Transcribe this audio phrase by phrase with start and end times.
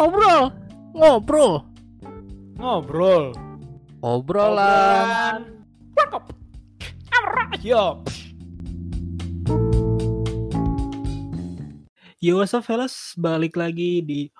[0.00, 0.48] ngobrol,
[0.96, 1.52] ngobrol,
[2.56, 3.24] Ngobrol.
[4.00, 5.44] obrolan.
[7.60, 8.00] Yo.
[12.16, 14.32] Yo what's up fellas, balik lagi di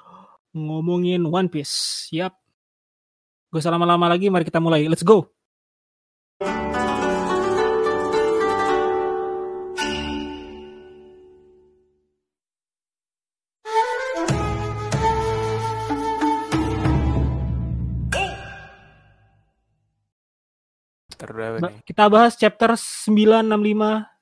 [0.56, 2.08] ngomongin One Piece.
[2.08, 2.32] Yap.
[3.52, 4.88] Gak usah lama-lama lagi, mari kita mulai.
[4.88, 5.28] Let's go.
[21.90, 23.50] Kita bahas chapter 965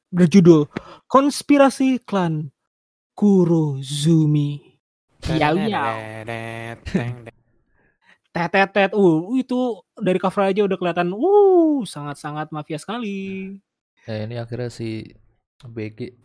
[0.08, 0.72] berjudul
[1.04, 2.48] Konspirasi Klan
[3.12, 4.80] Kurozumi.
[5.36, 5.96] Yau yau.
[8.32, 8.96] Tetetet.
[8.96, 13.60] Uh, itu dari cover aja udah kelihatan uh sangat-sangat mafia sekali.
[14.08, 15.05] Eh, ini akhirnya si
[15.60, 16.16] BG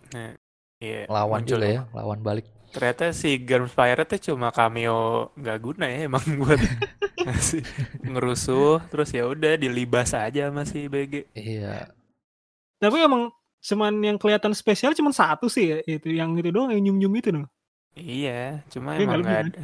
[0.80, 1.59] Iya, lawan muncul.
[1.59, 2.47] juga ya, lawan balik.
[2.73, 6.57] Ternyata si Garms Pirate tuh cuma cameo nggak guna ya emang buat
[7.30, 7.61] ngasih
[8.02, 11.30] ngerusuh terus ya udah dilibas aja sama si BG.
[11.38, 11.93] Iya,
[12.81, 13.30] Tapi emang
[13.63, 17.30] cuman yang kelihatan spesial cuman satu sih ya, itu yang itu doang yang nyum-nyum itu
[17.31, 17.47] loh.
[17.93, 19.63] Iya, cuma nggak emang nggak ada.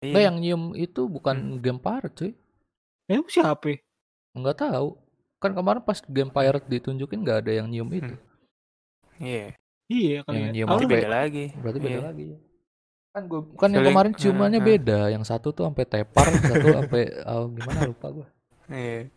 [0.00, 0.12] Iya.
[0.14, 2.32] Nggak, yang nyium itu bukan game pirate cuy.
[3.10, 3.74] Eh siapa?
[3.74, 3.76] ya?
[4.38, 4.88] Nggak tahu.
[5.42, 8.14] Kan kemarin pas game pirate ditunjukin nggak ada yang nyium itu.
[9.18, 9.56] Iya,
[9.86, 10.64] Iya kali Yang ya.
[10.64, 11.44] berarti sampai- beda lagi.
[11.54, 12.02] Berarti beda Iya.
[12.04, 12.26] lagi.
[13.08, 14.68] Kan gua kan yang kemarin ciumannya Nah, nah.
[14.68, 14.98] beda.
[15.08, 18.26] Yang satu tuh sampai tepar, satu sampai oh, gimana lupa gua.
[18.66, 19.08] Iya.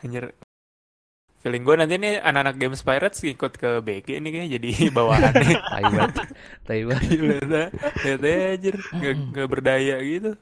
[0.00, 0.24] Anjir.
[1.40, 5.56] Feeling gue nanti nih anak-anak Games Pirates ikut ke BG nih kayak jadi bawaannya.
[5.62, 6.26] Tai banget.
[6.60, 7.70] Tai banget.
[7.98, 10.36] Lihat aja anjir, nggak nggak berdaya gitu.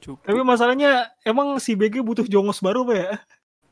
[0.00, 0.20] Cukup.
[0.22, 0.90] Tapi masalahnya
[1.22, 3.10] emang si BG butuh jongos baru apa ya?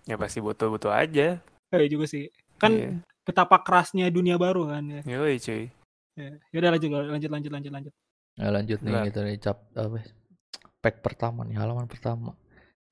[0.05, 1.37] Ya pasti butuh-butuh aja.
[1.69, 2.33] Eh juga sih.
[2.57, 2.91] Kan Iya.
[3.23, 5.01] Betapa kerasnya dunia baru kan ya.
[5.07, 5.71] Yoi cuy.
[6.19, 7.95] Ya udah lanjut lanjut lanjut lanjut lanjut.
[8.33, 9.99] Nah, lanjut nih kita nih cap apa
[10.83, 12.35] pack pertama nih halaman pertama.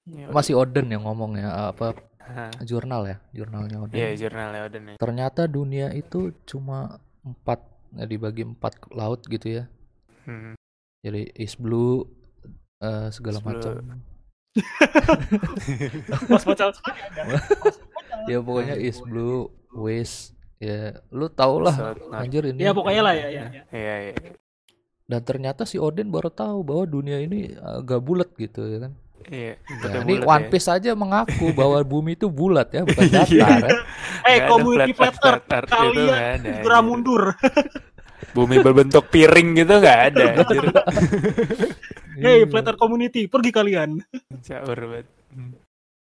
[0.07, 0.33] Yoi.
[0.33, 2.53] Masih Oden yang ngomong ya apa Hah.
[2.63, 3.97] jurnal ya, jurnalnya Oden.
[3.99, 4.97] Iya jurnalnya nih.
[4.97, 7.61] Ternyata dunia itu cuma empat
[7.99, 9.65] ya, dibagi empat laut gitu ya.
[10.25, 10.55] Hmm.
[11.03, 12.07] Jadi is blue
[12.81, 14.01] eh, segala macam.
[16.31, 17.23] Mas sekali ada.
[18.29, 22.61] Ya pokoknya is blue, waste ya lu tau lah anjir ini.
[22.61, 23.45] Ya pokoknya lah ya ya.
[23.49, 23.63] ya.
[23.73, 24.15] Iya iya.
[25.11, 28.93] Dan ternyata si Odin baru tahu bahwa dunia ini agak bulat gitu ya kan.
[29.27, 29.55] Iya.
[29.57, 30.51] Nah, betul ini bulat One ya.
[30.53, 33.49] Piece aja mengaku bahwa bumi itu bulat ya, bukan datar ya.
[34.31, 37.23] Eh ada community flat flat earth kalian segera mundur.
[38.37, 40.25] Bumi berbentuk piring gitu nggak ada.
[40.39, 40.65] Anjir.
[42.21, 44.05] Hey flat earth community pergi kalian.
[44.45, 45.09] Caur banget.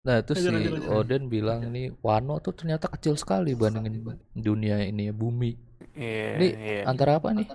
[0.01, 0.07] Hmm.
[0.09, 0.49] Nah, terus si.
[0.89, 4.01] Odin bilang ini Wano tuh ternyata kecil sekali bandingin
[4.33, 5.53] dunia ini bumi.
[5.93, 6.27] Iya.
[6.41, 6.81] Ini iya.
[6.89, 7.45] antara apa nih?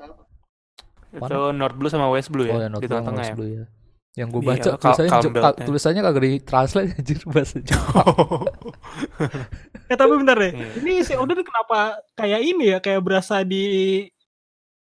[1.10, 2.54] Itu North Blue sama West Blue ya.
[2.54, 3.34] Oh ya, not di tengah-tengah ya.
[3.34, 3.64] dulu ya.
[4.16, 5.64] Yang gue Iya, baca Cal- tulisannya Belt ka- ya.
[5.68, 8.08] tulisannya kagak di translate anjir bahasa Jepang.
[9.90, 10.52] Eh tapi bentar deh.
[10.54, 10.68] Iya.
[10.80, 13.64] Ini si Odin kenapa kayak ini ya kayak berasa di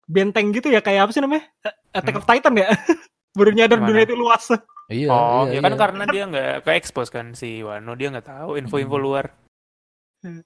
[0.07, 1.45] benteng gitu ya kayak apa sih namanya?
[1.91, 2.71] Attack of Titan ya?
[3.37, 3.89] Baru nyadar Gimana?
[3.91, 4.43] dunia itu luas.
[4.91, 5.79] Iya, Oh, iya, ya kan iya.
[5.79, 9.03] karena dia nggak ke expose kan si Wano dia nggak tahu info-info Hmm.
[9.03, 9.25] luar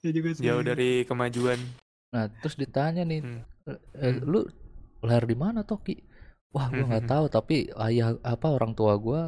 [0.00, 0.42] Ya juga sih.
[0.42, 1.60] jauh dari kemajuan.
[2.08, 3.44] Nah, terus ditanya nih, Hmm.
[3.92, 4.24] "Eh, Hmm.
[4.24, 4.40] lu
[5.02, 6.00] lahir di mana Toki?
[6.48, 7.12] Wah, gue nggak Hmm.
[7.12, 9.20] tahu, tapi ayah apa orang tua gue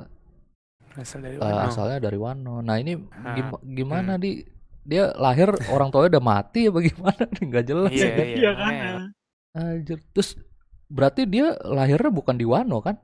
[0.96, 1.62] Asal dari eh, Wano.
[1.62, 2.56] asalnya dari Wano.
[2.58, 4.40] Nah, ini Ah, gim- gimana di
[4.82, 8.24] dia lahir orang tuanya udah mati apa gimana nih nggak jelas Iya, ya kan?
[8.24, 8.34] iya.
[8.34, 8.72] Iya kan?
[9.54, 9.98] Anjir.
[10.10, 10.30] Terus
[10.88, 12.96] berarti dia lahirnya bukan di Wano kan?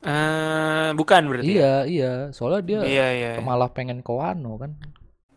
[0.00, 1.52] Eh, bukan berarti.
[1.52, 1.60] ya?
[1.60, 2.12] Iya, iya.
[2.32, 3.30] Soalnya dia Iya, iya.
[3.40, 4.72] malah pengen ke Wano kan.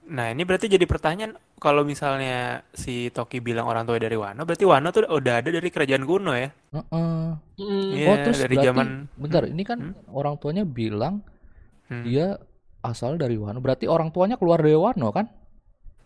[0.04, 4.64] Nah, ini berarti jadi pertanyaan kalau misalnya si Toki bilang orang tua dari Wano, berarti
[4.64, 6.52] Wano tuh udah ada dari kerajaan kuno ya?
[6.70, 7.24] Heeh.
[7.56, 7.90] Hmm.
[7.92, 9.96] Iya, oh, terus dari berarti zaman bentar, ini kan Hmm?
[10.12, 11.24] orang tuanya bilang
[11.88, 12.04] Hmm.
[12.04, 12.36] dia
[12.82, 13.60] asal dari Wano.
[13.60, 15.28] Berarti orang tuanya keluar dari Wano kan?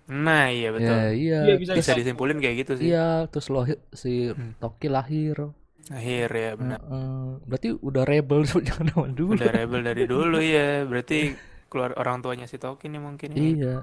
[0.08, 0.94] Nah, iya betul.
[0.94, 1.40] Ya, iya.
[1.44, 2.90] Iya, bisa- Bisa disimpulin kayak gitu sih.
[2.90, 4.54] Iya, terus lo si Hmm.
[4.58, 5.52] Toki lahir.
[5.88, 6.80] Akhir ya, benar.
[6.80, 7.24] Heeh.
[7.48, 9.36] berarti udah rebel sejak zaman dulu.
[9.36, 10.84] Udah rebel dari dulu ya.
[10.84, 11.32] Berarti
[11.68, 13.40] keluar orang tuanya si Toki nih mungkin ya.
[13.40, 13.76] Iya.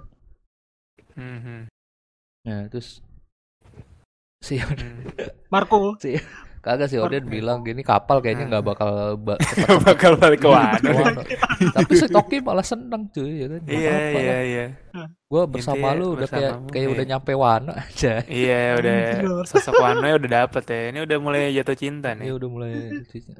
[1.14, 1.60] Mhm.
[2.44, 3.00] Nah, terus
[4.38, 5.08] si Hmm.
[5.52, 5.96] Marco.
[6.60, 10.52] kagak si Odin bilang gini kapal kayaknya nggak bakal ba- Nggak bakal balik ke ke
[10.52, 10.92] Wano.
[11.76, 13.60] Tapi si Toki malah seneng cuy ya kan.
[13.64, 14.66] Iya, iya, iya.
[15.34, 16.94] Gua bersama Intinya lu udah kayak kayak iya.
[16.94, 18.12] udah nyampe Wano aja.
[18.31, 18.98] Iya, udah
[19.50, 20.81] sosok Wano udah dapet ya.
[20.94, 22.31] Ini udah mulai jatuh cinta Iya nih.
[22.38, 22.72] udah mulai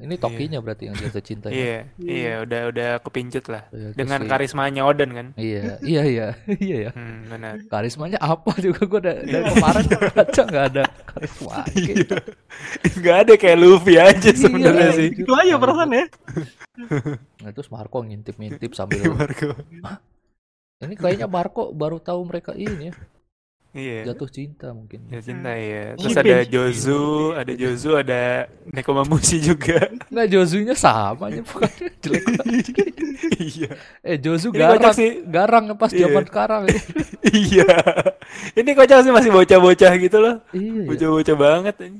[0.02, 1.55] ini Tokinya berarti yang jatuh cinta ya.
[1.55, 3.70] Iya, iya, udah udah kepincut lah.
[3.70, 5.26] Iya, Dengan karismanya Oden kan.
[5.38, 6.26] Iya, iya iya.
[6.58, 6.93] iya ya.
[6.99, 7.62] Hmm, benar.
[7.70, 9.85] Karismanya apa juga gua dari, dari kemarin
[10.19, 11.62] baca nggak ada karisma.
[11.75, 12.06] Iya.
[13.02, 15.08] Gak ada kayak Luffy aja sebenarnya Iya, sih.
[15.23, 16.05] Itu aja perasaan ya.
[17.44, 19.55] Nah, terus Marco ngintip-ngintip sambil Marco.
[20.85, 22.95] Ini kayaknya Marco baru tahu mereka ini ya
[23.75, 24.15] Iya.
[24.15, 25.03] jatuh cinta mungkin.
[25.11, 25.99] Ya cinta ya.
[25.99, 26.47] Terus ada iya.
[26.47, 29.91] Jozu, ada Jozu, ada Nekomamushi juga.
[30.15, 32.23] Nggak Jozunya sama aja bukan jelek
[33.43, 33.75] iya.
[34.07, 35.27] Eh Jozu Ini garang, sih.
[35.27, 36.07] garang pas Iya.
[36.07, 36.63] zaman sekarang.
[36.71, 36.79] ya.
[37.35, 37.67] iya.
[38.55, 40.39] Ini kocak sih masih bocah-bocah gitu loh.
[40.55, 40.71] iya.
[40.71, 40.87] iya.
[40.87, 41.75] Bocah-bocah banget.
[41.83, 41.99] ini.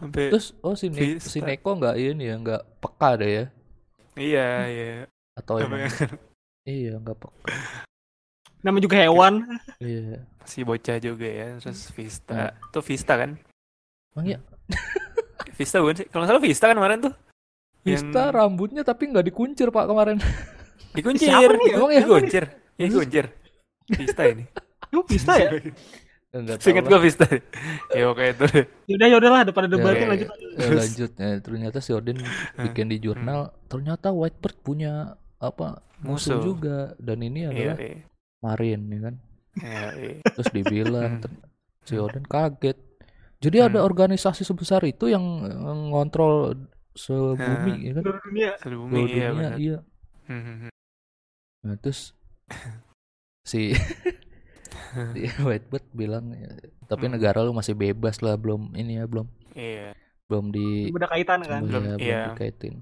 [0.00, 3.44] Sampai Terus oh si, Ne- si Neko nggak ini ya nggak peka deh ya
[4.18, 4.90] iya, iya.
[5.38, 5.92] atau Apa emang yang
[6.70, 7.50] iya nggak peka.
[8.62, 9.34] Namanya juga hewan.
[9.78, 10.22] Iya.
[10.40, 11.46] masih bocah juga ya.
[11.58, 11.94] Terus Hmm.
[11.94, 12.36] Vista.
[12.54, 13.30] Itu Vista kan?
[14.10, 14.38] Emang ya
[15.58, 16.06] Vista bukan sih?
[16.08, 17.14] Kalau salah Vista kan kemarin tuh.
[17.80, 20.16] Vista Yang rambutnya tapi nggak dikuncir pak kemarin.
[20.96, 21.28] dikuncir.
[21.28, 21.76] Siapa nih ya?
[21.76, 22.44] Emang ya dikuncir?
[22.76, 23.24] Ya dikuncir.
[23.90, 24.44] Vista ini.
[24.90, 25.50] Lu bisa ya?
[26.30, 27.26] Enggak Seinget gue Vista.
[27.90, 28.64] ya oke itu deh.
[28.86, 30.10] Yaudah yaudah lah daripada debatin Oke.
[30.10, 30.28] lanjut.
[30.30, 32.18] Ya, lanjut ya, ternyata si Odin
[32.64, 36.40] bikin di jurnal ternyata Whitebird punya apa musuh, Musuh.
[36.44, 37.96] juga dan ini Iya, adalah iya.
[38.40, 39.14] Marin ya kan
[39.56, 40.14] Iya, iya.
[40.30, 41.22] terus dibilang Hmm.
[41.22, 41.40] ter-
[41.82, 42.78] si Odin kaget
[43.40, 43.88] jadi ada Hmm.
[43.88, 45.24] organisasi sebesar itu yang
[45.88, 46.54] ngontrol
[46.92, 48.50] sebumi ya kan Seluruh dunia.
[48.58, 49.52] Seluruh iya dunia benar.
[49.56, 49.78] iya
[50.26, 50.72] Hmm, hmm, hmm.
[51.60, 52.12] nah terus
[53.42, 53.72] si
[55.14, 56.50] si Whitebird bilang ya,
[56.84, 57.14] tapi Hmm.
[57.14, 59.96] negara lu masih bebas lah belum ini ya belum Iya.
[60.26, 61.60] belum di Beda kaitan kan.
[61.60, 62.22] belum, Belum, ya, belum iya.
[62.30, 62.74] dikaitin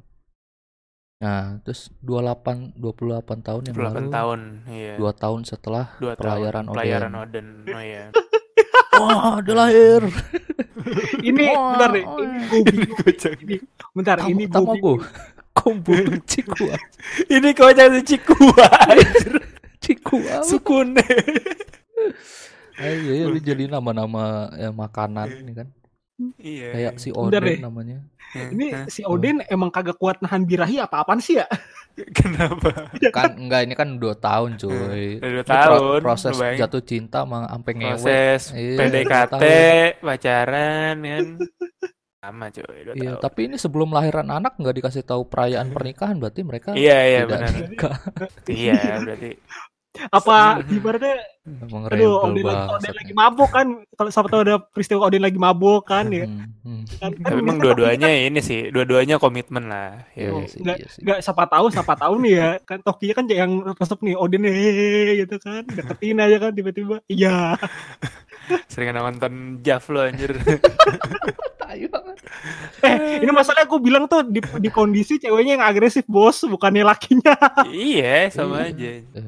[1.19, 4.95] nah terus 28 28 tahun yang 28 lalu tahun, iya.
[4.95, 6.75] dua tahun setelah Dua pelayaran tahun.
[6.79, 7.47] Pelayaran Oden.
[7.67, 7.75] Oden.
[7.75, 8.05] Oh iya.
[9.03, 10.03] wah ada lahir
[11.21, 12.05] Ini Wah, bentar deh.
[12.07, 12.17] wah.
[12.23, 12.63] Ini gue
[13.05, 13.39] bingung.
[13.45, 13.57] Ini
[13.93, 14.93] bentar Tamu- ini gue tamago
[15.53, 15.93] kombo
[16.25, 16.75] cikua
[17.27, 18.67] Ini kocak si Cikua.
[18.87, 19.35] anjir.
[19.85, 21.03] cikua Sukune.
[22.79, 25.67] Eh, iya, iya, lu jadi nama-nama ya, makanan ini kan
[26.37, 26.69] Iya.
[26.75, 27.99] kayak si Oden namanya
[28.29, 31.47] Ini si Odin emang kagak kuat nahan birahi apa-apaan sih ya?
[32.19, 32.91] Kenapa?
[33.11, 36.61] kan enggak ini kan dua tahun cuy dua tahun, proses lu bayangin.
[36.61, 39.45] jatuh cinta sama sampai ngewe Proses Iya, PDKT,
[39.99, 41.27] pacaran kan.
[42.19, 43.23] Sama cuy, dua Iya, tahun.
[43.23, 47.31] tapi ini sebelum lahiran anak nggak dikasih tahu perayaan pernikahan berarti mereka Iya, iya tidak
[47.33, 47.53] benar.
[47.57, 47.97] nikah.
[48.45, 49.31] Iya, berarti.
[50.09, 51.17] Apa ibaratnya
[51.49, 52.65] Emang aduh Odin lagi.
[52.69, 53.67] Odin lagi mabuk kan
[53.97, 56.29] kalau siapa tahu ada peristiwa Odin lagi mabuk kan ya.
[56.29, 56.83] Hmm, hmm.
[57.01, 60.05] Kan, Tapi emang dua-duanya ini sih, dua-duanya komitmen lah.
[60.13, 60.33] Iya, Ya.
[60.37, 63.53] iya sih, Nggak, iya nggak siapa tahu siapa tahu nih ya kan Tokinya kan yang
[63.65, 67.57] resep nih Odin hehehe gitu kan deketin aja kan tiba-tiba iya
[68.73, 70.37] Sering nonton Jav lo anjir.
[72.79, 77.35] Eh ini masalahnya gue bilang tuh di, di kondisi ceweknya yang agresif bos bukannya lakinya
[77.69, 79.05] iya, sama Iya.
[79.13, 79.23] aja.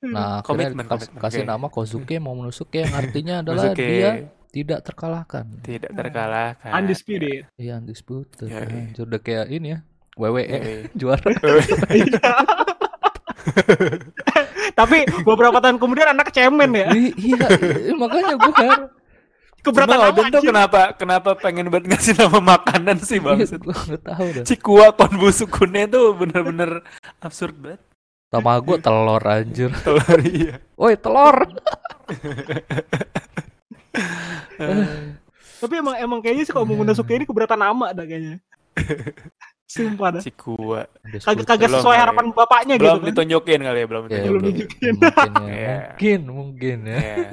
[0.00, 1.48] Eh, Nah, Komitmen, kas- komitmen, kasih oke.
[1.48, 3.84] nama Kozuke mau Momonosuke yang artinya adalah Kozuke.
[3.84, 4.10] dia
[4.50, 5.44] tidak terkalahkan.
[5.60, 6.70] Tidak terkalahkan.
[6.74, 8.48] undisputed Iya, undisputed.
[8.48, 8.80] Iya, iya.
[8.88, 9.78] Anjir, udah kayak ini ya.
[10.16, 10.60] WWE Iya.
[10.98, 11.30] juara.
[14.72, 17.46] tapi beberapa tahun kemudian anak cemen ya iya, iya,
[17.94, 18.82] makanya gue heran.
[19.60, 23.40] keberatan Cuma Odin tuh kenapa kenapa pengen banget ngasih nama makanan sih bang?
[23.40, 24.44] gue nggak tahu dah.
[24.44, 26.80] Cikua Konbusukune tuh bener-bener
[27.18, 27.80] absurd banget.
[28.30, 29.74] Tamago telur anjir.
[29.82, 30.62] Telur iya.
[30.78, 31.36] Woi, telur.
[35.60, 38.40] tapi emang emang kayaknya sih kalau mau Momonosuke ini keberatan nama dah kayaknya
[39.70, 40.82] sumpah dah Cikua.
[41.22, 44.42] kagak kagak Belum sesuai harapan bapaknya Belum gitu kan ditunjukin kali ya, belum Ya, Belum
[44.42, 44.92] ditunjukin.
[44.98, 45.46] mungkin ya.
[45.46, 45.76] Iya.
[45.86, 46.98] Mungkin, mungkin ya.
[46.98, 47.28] Iya.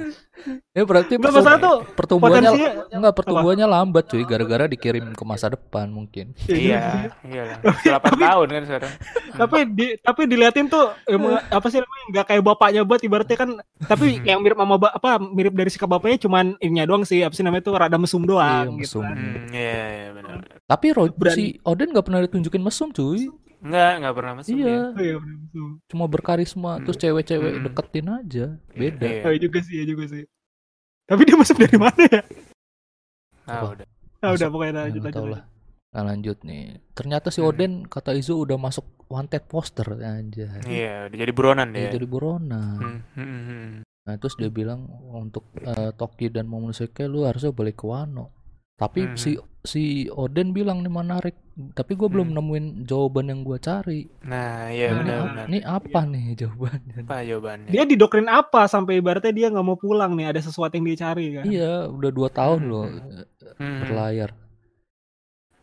[0.70, 5.50] Ya berarti pertum- masalah tuh pertumbuhannya potensinya enggak pertumbuhannya lambat cuy gara-gara dikirim ke masa
[5.50, 6.30] depan mungkin.
[6.46, 7.58] Iya, iya lah.
[7.98, 8.92] 8 tahun kan sekarang.
[9.34, 13.50] tapi di tapi diliatin tuh emang apa sih namanya nggak kayak bapaknya buat ibaratnya kan
[13.80, 17.42] tapi yang mirip sama apa mirip dari sikap bapaknya cuman ininya doang sih apa sih
[17.42, 18.78] namanya tuh rada mesum Iya, doang mesum.
[18.80, 19.16] gitu kan.
[19.18, 20.17] Hmm, iya, iya.
[20.68, 21.32] Tapi Ro- Berani.
[21.32, 23.32] si Odin nggak pernah ditunjukin mesum cuy.
[23.58, 24.76] Enggak, enggak pernah masuk Iya.
[24.86, 25.70] Oh, iya mesum.
[25.88, 27.64] cuma berkarisma terus cewek-cewek Hmm.
[27.64, 28.46] deketin aja.
[28.70, 29.02] Beda.
[29.02, 29.22] Iya.
[29.24, 30.22] Oh, iya juga sih, iya juga sih.
[31.04, 32.20] Tapi dia masuk dari mana ya?
[33.42, 33.66] Nah, Apa?
[33.74, 33.88] udah.
[34.18, 35.18] Nah, udah pokoknya Ya, lanjut nggak lanjut.
[35.18, 35.42] tahu lah.
[35.88, 36.64] Nah lanjut nih.
[36.92, 37.48] Ternyata si Hmm.
[37.48, 40.60] Odin kata Izu udah masuk wanted poster aja.
[40.60, 41.96] Iya, udah jadi buronan Dia dia.
[41.96, 42.62] jadi burona.
[42.76, 43.68] Hmm, hmm, hmm.
[44.04, 48.36] Nah terus dia bilang untuk eh, Toki dan Momonosuke lu harusnya balik ke Wano.
[48.78, 49.18] Tapi Hmm.
[49.18, 51.34] si si Oden bilang nih menarik,
[51.74, 54.06] tapi gue belum nemuin jawaban yang gue cari.
[54.22, 55.44] Nah, iya Ini, benar-benar.
[55.44, 56.96] ini apa nih jawabannya?
[57.02, 57.68] Apa jawabannya?
[57.68, 61.26] Dia didoktrin apa sampai ibaratnya dia nggak mau pulang nih ada sesuatu yang dia cari
[61.34, 61.44] kan.
[61.44, 62.86] Iya, udah dua tahun loh
[63.58, 63.82] Hmm.
[63.82, 64.30] berlayar.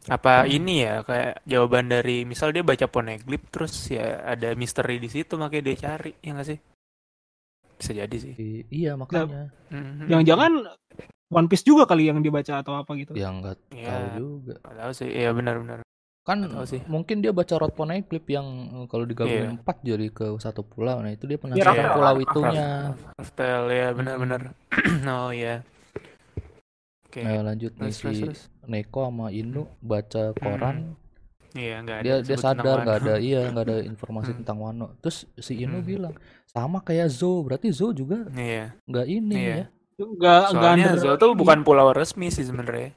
[0.05, 5.09] Apa ini ya kayak jawaban dari misal dia baca poneglyph terus ya ada misteri di
[5.09, 6.59] situ makanya dia cari ya nggak sih?
[7.75, 8.33] Bisa jadi sih.
[8.37, 9.49] I- iya makanya.
[9.71, 10.05] Mhm.
[10.05, 10.51] Jangan-jangan
[11.27, 13.13] One Piece juga kali yang dibaca atau apa gitu.
[13.13, 14.55] Ya nggak tahu Ya, juga.
[14.61, 15.09] nggak tahu sih.
[15.09, 15.79] Iya benar-benar.
[16.21, 16.81] Kan tahu sih.
[16.85, 19.55] mungkin dia baca Rod Poneglyph yang eh, kalau digabungin Iya.
[19.55, 20.97] empat jadi ke satu pulau.
[20.99, 22.23] Nah itu dia Iya, penasaran Raftel, pulau Raftel.
[22.25, 22.67] itunya.
[23.15, 24.41] Raftel ya benar-benar.
[25.15, 25.55] oh iya.
[27.05, 27.21] Oke.
[27.21, 28.13] Nah lanjut nih si.
[28.65, 30.97] Neko sama Inu baca koran.
[31.53, 32.13] Iya nggak ada.
[32.21, 34.39] Dia sadar nggak ada iya nggak ada informasi Hmm.
[34.43, 34.87] tentang Wano.
[34.99, 35.87] Terus si Inu Hmm.
[35.87, 36.13] bilang
[36.45, 37.41] sama kayak Zo.
[37.41, 38.73] Berarti Zo juga Iya.
[38.83, 39.55] nggak ini Iya.
[39.55, 39.65] ya.
[39.95, 42.91] Enggak enggak Soalnya Zo tuh bukan pulau resmi sih sebenarnya.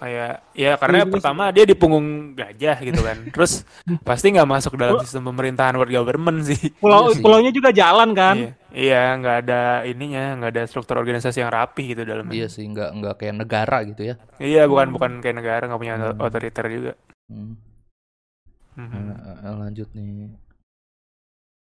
[0.00, 3.18] Kayak ya karena Iya juga pertama dia di punggung gajah gitu kan.
[3.34, 3.68] Terus
[4.00, 6.56] pasti nggak masuk dalam sistem pemerintahan world government sih.
[6.82, 7.22] pulau Iya sih.
[7.26, 8.34] pulaunya juga jalan kan.
[8.38, 12.32] Iya, iya nggak ada ininya, nggak ada struktur organisasi yang rapi gitu dalamnya.
[12.32, 14.14] Iya sih nggak nggak kayak negara gitu ya.
[14.40, 16.16] Iya, bukan bukan kayak negara nggak punya Hmm.
[16.16, 16.92] otoriter juga.
[17.28, 17.54] Hmm.
[18.80, 19.02] Mhm.
[19.04, 20.32] Nah, eh, lanjut nih.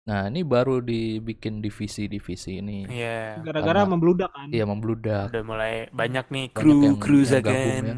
[0.07, 2.87] Nah ini baru dibikin divisi-divisi ini.
[2.87, 4.47] Iya, Gara-gara Sama- membludak kan.
[4.47, 5.29] Iya membludak.
[5.29, 7.83] udah mulai banyak nih Banyak kru yang- kru yang gabung Zagan.
[7.83, 7.95] ya.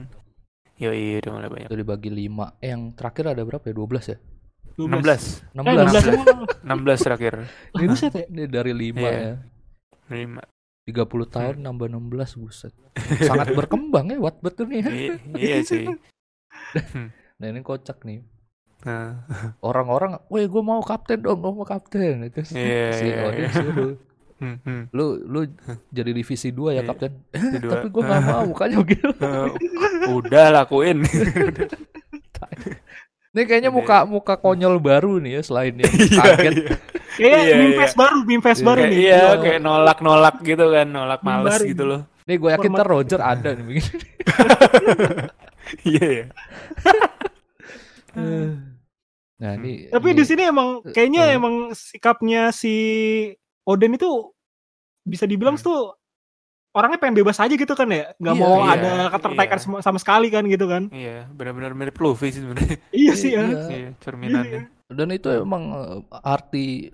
[0.79, 1.67] Yo iya udah mulai banyak.
[1.69, 2.57] Itu dibagi lima.
[2.57, 3.73] Eh, yang terakhir ada berapa ya?
[3.73, 4.17] 12 ya?
[4.73, 5.53] 16, 16.
[5.53, 6.25] Eh, 16 semua.
[6.63, 7.33] 16 terakhir.
[7.75, 8.23] Eh, buset ya.
[8.25, 9.19] Ini dari 5 Iya.
[9.19, 9.33] ya.
[10.09, 10.41] 5.
[10.87, 12.73] 30 tahun nambah 16 buset.
[13.21, 14.79] Sangat berkembang ya Wattpad tuh nih.
[14.79, 14.89] ya.
[14.89, 15.85] I- iya sih.
[17.39, 18.19] Nah ini kocak nih.
[18.79, 19.27] Nah,
[19.59, 22.23] Orang-orang, weh gue mau kapten dong, gue mau kapten.
[22.23, 23.51] Itu si, Iya, si iya, Odin iya.
[23.51, 23.93] suruh.
[24.39, 24.81] hmm, hmm.
[24.91, 25.39] Lu lu
[25.89, 26.87] jadi divisi 2 ya Iya.
[26.87, 27.11] kapten.
[27.63, 27.71] Dua.
[27.75, 29.09] Tapi gue gak mau, mukanya gitu.
[29.11, 29.47] Eh,
[30.07, 31.03] udah lakuin.
[33.29, 36.53] Ini kayaknya muka muka konyol baru nih ya selain yang Iya, kaget.
[36.57, 36.73] iya.
[37.19, 37.79] Iya, meme iya.
[37.83, 38.65] face baru, meme face Iya.
[38.65, 38.97] baru nih.
[38.97, 42.01] iya, kayak nolak-nolak gitu kan, nolak males gitu loh.
[42.25, 44.01] Nih gue yakin ntar Roger ada nih begini.
[45.85, 46.25] Iya, iya.
[48.13, 49.57] Nah Hmm.
[49.57, 49.87] ini.
[49.87, 51.37] Tapi ini- di sini emang kayaknya Eh.
[51.37, 52.73] emang sikapnya si
[53.63, 54.09] Oden itu
[55.01, 55.63] bisa dibilang Hmm.
[55.63, 55.79] tuh
[56.69, 59.63] orangnya pengen bebas aja gitu kan ya, nggak Iya, mau iya, ada ketertarikan iya.
[59.63, 60.85] sama, sama sekali kan gitu kan.
[60.89, 62.77] Iya, benar-benar mirip Luffy sih sebenarnya.
[62.93, 63.41] Iya sih ya.
[63.43, 63.61] Iya.
[63.67, 64.61] Iya, cerminannya.
[64.87, 66.93] Dan itu emang eh, arti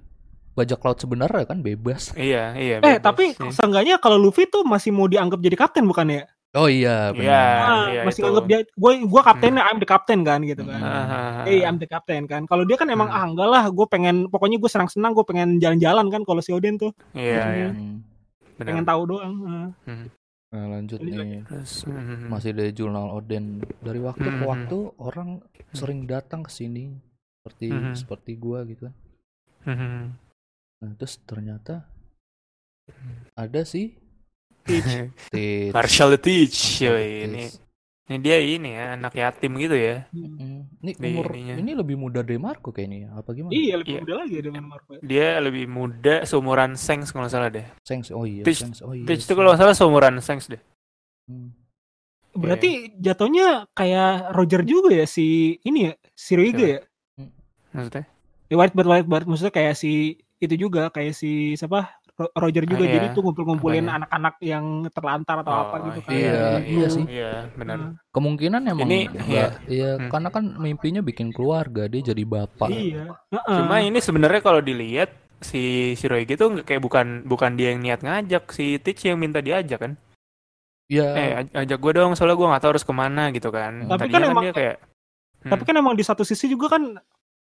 [0.54, 2.16] bajak laut sebenarnya kan bebas.
[2.16, 2.76] Iya, iya.
[2.78, 3.04] Eh bebas.
[3.04, 3.52] tapi Iya.
[3.52, 6.24] seenggaknya kalau Luffy tuh masih mau dianggap jadi kapten bukan ya?
[6.56, 7.14] Oh iya Iya.
[7.14, 7.60] benar.
[7.86, 8.28] Iya, masih itu.
[8.28, 10.80] anggap dia gue gua kaptennya I'm the captain kan gitu kan.
[10.80, 10.88] Hmm.
[10.88, 11.12] Ah, ah,
[11.44, 11.46] ah.
[11.46, 12.48] Eh I'm the captain kan.
[12.48, 13.18] Kalau dia kan emang Hmm.
[13.18, 16.76] ah enggak lah, gue pengen pokoknya gue senang-senang, gue pengen jalan-jalan kan kalau si Oden
[16.76, 17.70] tuh Iya, iya.
[17.70, 18.02] Hmm.
[18.56, 18.68] Benar.
[18.72, 19.34] pengen tahu doang.
[19.84, 20.08] Hmm.
[20.48, 21.44] Nah lanjut Lanjut, nih.
[21.44, 22.32] Terus hmm.
[22.32, 23.46] Masih dari jurnal Oden.
[23.82, 24.48] Dari waktu ke Hmm.
[24.48, 25.30] waktu orang
[25.72, 26.88] sering datang ke sini
[27.38, 27.92] seperti Hmm.
[27.94, 28.88] seperti gua gitu.
[29.62, 30.16] Hmm.
[30.78, 31.84] Nah, terus ternyata
[33.34, 33.98] ada sih
[34.66, 34.92] Teach.
[35.34, 35.70] Tit.
[35.72, 37.06] Marshall the Teach, Marshall yoi.
[37.06, 37.56] the Ini, Teach.
[38.06, 39.96] ini dia ini ya, anak yatim gitu ya.
[40.10, 40.66] Hmm.
[40.82, 41.56] Ini umur ininya.
[41.58, 42.98] ini lebih muda dari Marco kayaknya.
[42.98, 43.10] ya?
[43.18, 43.50] Apa gimana?
[43.50, 44.02] Iya lebih Iya.
[44.02, 44.98] muda lagi dengan Marvel.
[45.02, 47.66] Dia lebih muda seumuran Sengs kalau salah deh.
[47.82, 48.10] Sengs.
[48.10, 48.82] Oh iya, Teach- Sengs.
[48.82, 49.06] Oh iya.
[49.06, 50.62] Teach itu kalau salah seumuran Sengs deh.
[51.26, 51.54] Hmm.
[52.36, 56.82] Berarti jatuhnya kayak Roger juga ya si ini ya, si Ruige ya.
[57.72, 58.06] Maksudnya?
[58.46, 62.96] Ya Whitebird Whitebird maksudnya kayak si itu juga kayak si siapa Roger juga Ah, iya.
[62.96, 66.12] jadi tuh ngumpul-ngumpulin anak-anak yang terlantar atau apa gitu kan.
[66.12, 66.96] iya, iya gitu.
[66.96, 67.04] sih.
[67.12, 67.78] Iya, benar.
[68.10, 70.08] Kemungkinan emang Ini- enggak, iya, Hmm.
[70.08, 72.72] karena kan mimpinya bikin keluarga, dia jadi bapak.
[72.72, 73.12] Iya.
[73.30, 73.58] Heeh.
[73.60, 78.00] Cuma ini sebenarnya kalau dilihat si si Royge tuh kayak bukan bukan dia yang niat
[78.00, 79.94] ngajak si Teach yang minta diajak kan
[80.88, 81.08] Iya.
[81.12, 84.00] eh aj- ajak gue dong soalnya gue nggak tahu harus ke mana gitu kan Tapi
[84.08, 84.76] Tadinya kan emang- dia kayak
[85.44, 85.52] Hmm.
[85.54, 86.98] Tapi kan emang di satu sisi juga kan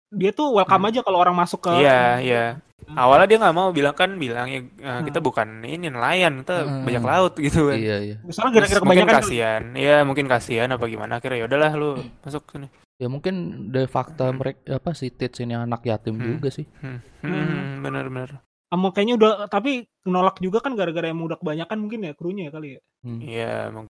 [0.10, 2.44] dia tuh welcome aja kalau orang masuk ke iya iya
[2.88, 2.96] Hmm.
[2.98, 5.27] awalnya dia nggak mau bilang kan bilang ya eh, kita Hmm.
[5.27, 6.84] bukan ini nelayan kita Hmm.
[6.84, 8.15] bajak laut gitu kan Iya, iya.
[8.24, 11.89] Misalnya gara-gara mungkin kebanyakan kasihan iya mungkin kasihan apa gimana akhirnya ya udahlah lu
[12.24, 12.67] masuk sini
[12.98, 13.36] Ya mungkin
[13.70, 16.25] dari fakta mereka apa sih Tits ini anak yatim Hmm.
[16.34, 16.65] juga sih.
[16.82, 17.00] hmm.
[17.22, 17.29] Hmm.
[17.29, 22.12] Hmm, benar-benar Ama kayaknya udah tapi nolak juga kan gara-gara yang udah kebanyakan mungkin ya
[22.12, 22.82] krunya ya kali ya.
[23.01, 23.20] Hmm.
[23.22, 23.91] iya mungkin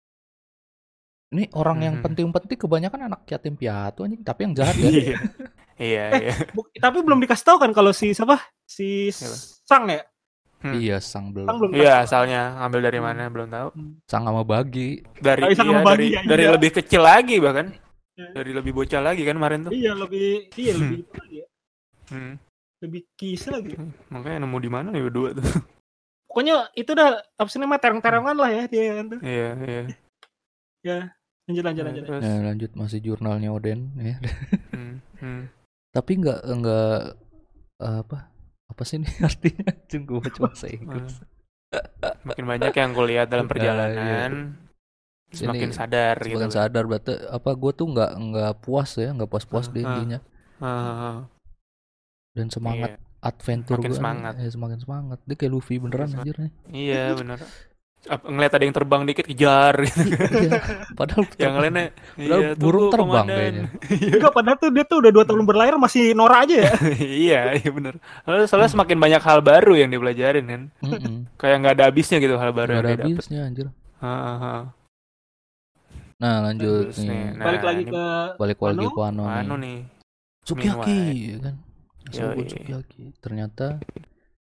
[1.32, 2.04] Ini orang yang Hmm.
[2.06, 5.16] penting-penting kebanyakan anak yatim piatu anjing, tapi yang jahat ya.
[5.78, 6.36] Iya iya iya
[6.78, 8.40] tapi belum dikasih tahu kan kalau si siapa?
[8.64, 9.38] Si Siapa?
[9.64, 10.02] Sang ya?
[10.60, 10.78] Hmm.
[10.78, 11.58] Iya, sang Sang belum.
[11.58, 13.70] belum iya asalnya ngambil dari mana belum tahu
[14.06, 15.02] Sang sama bagi.
[15.18, 16.52] dari Tapi sama iya, Bagi, dari ya, dari iya.
[16.54, 17.68] lebih kecil lagi bahkan
[18.12, 18.28] Iya.
[18.36, 21.16] dari lebih bocah lagi kan kemarin tuh Iya lebih iya lebih Hmm.
[21.16, 21.48] lagi ya.
[22.08, 22.34] Hmm.
[22.82, 23.74] Lebih kis lagi.
[24.08, 25.46] makanya nemu di mana nih berdua tuh
[26.28, 29.20] Pokoknya itu udah apa sih namanya terong-terongan lah ya dia kan tuh.
[29.22, 29.82] iya iya
[30.82, 31.00] Ya.
[31.44, 32.04] Lanjut lanjut lanjut.
[32.06, 34.16] Terus, Nah, lanjut masih jurnalnya Oden ya.
[34.72, 35.42] hmm, hmm.
[35.92, 36.98] Tapi nggak nggak
[37.78, 38.18] apa
[38.72, 39.72] apa sih ini artinya?
[39.92, 41.20] Gue baca bahasa Inggris.
[42.24, 44.32] Makin banyak yang kulihat dalam Nah, perjalanan,
[45.32, 46.36] semakin Ini sadar gitu.
[46.36, 49.82] Semakin sadar berarti apa gue tuh nggak nggak puas ya nggak puas puas Ah, deh
[49.82, 49.88] ah.
[49.88, 50.20] intinya
[50.62, 51.18] Ah,
[52.32, 53.00] dan semangat Iya.
[53.22, 54.34] adventure gue semangat.
[54.38, 57.40] ya, semakin semangat dia kayak Luffy beneran anjir nih Iya bener.
[58.02, 60.02] Ngeliat ada yang terbang dikit kejar gitu.
[60.42, 60.58] Iya,
[60.98, 61.86] padahal yang lainnya
[62.18, 63.38] Padahal iya, burung tunggu, terbang komandan.
[63.38, 63.64] kayaknya.
[64.18, 66.72] Enggak padahal tuh dia tuh udah dua tahun berlayar masih Nora aja ya.
[67.30, 68.02] iya iya bener.
[68.26, 70.62] Soalnya, soalnya semakin banyak hal baru yang dipelajarin kan.
[71.38, 73.14] Kayak nggak ada habisnya gitu hal baru Nggak yang ada dapet.
[73.14, 73.68] habisnya anjir.
[74.02, 74.62] Ah, ah.
[76.18, 78.06] nah lanjut Terus nih, nah, Balik lagi ke
[78.42, 79.58] balik lagi ke anu nih.
[79.62, 79.80] Nih.
[80.42, 81.56] Sukiyaki ya kan.
[82.10, 83.04] Sukiyaki.
[83.22, 83.78] Ternyata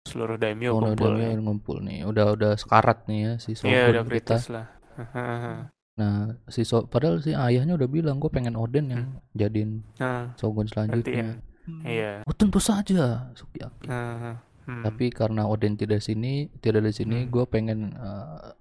[0.07, 1.99] seluruh daimyo Ono kumpul Daimyo yang ngumpul nih.
[2.07, 4.35] Udah udah sekarat nih ya si Shogun iya udah kita.
[4.49, 4.65] lah.
[5.97, 10.69] Nah si so padahal si ayahnya udah bilang gue pengen Oden yang jadiin nah Shogun
[10.69, 10.71] Ganti
[11.09, 11.41] selanjutnya.
[11.81, 12.11] Iya.
[12.21, 14.37] Oh tentu saja Sukiyaki Ah,
[14.69, 14.85] hmm.
[14.85, 17.33] tapi karena Oden tidak sini tidak di sini Hmm.
[17.33, 18.53] gue pengen eh,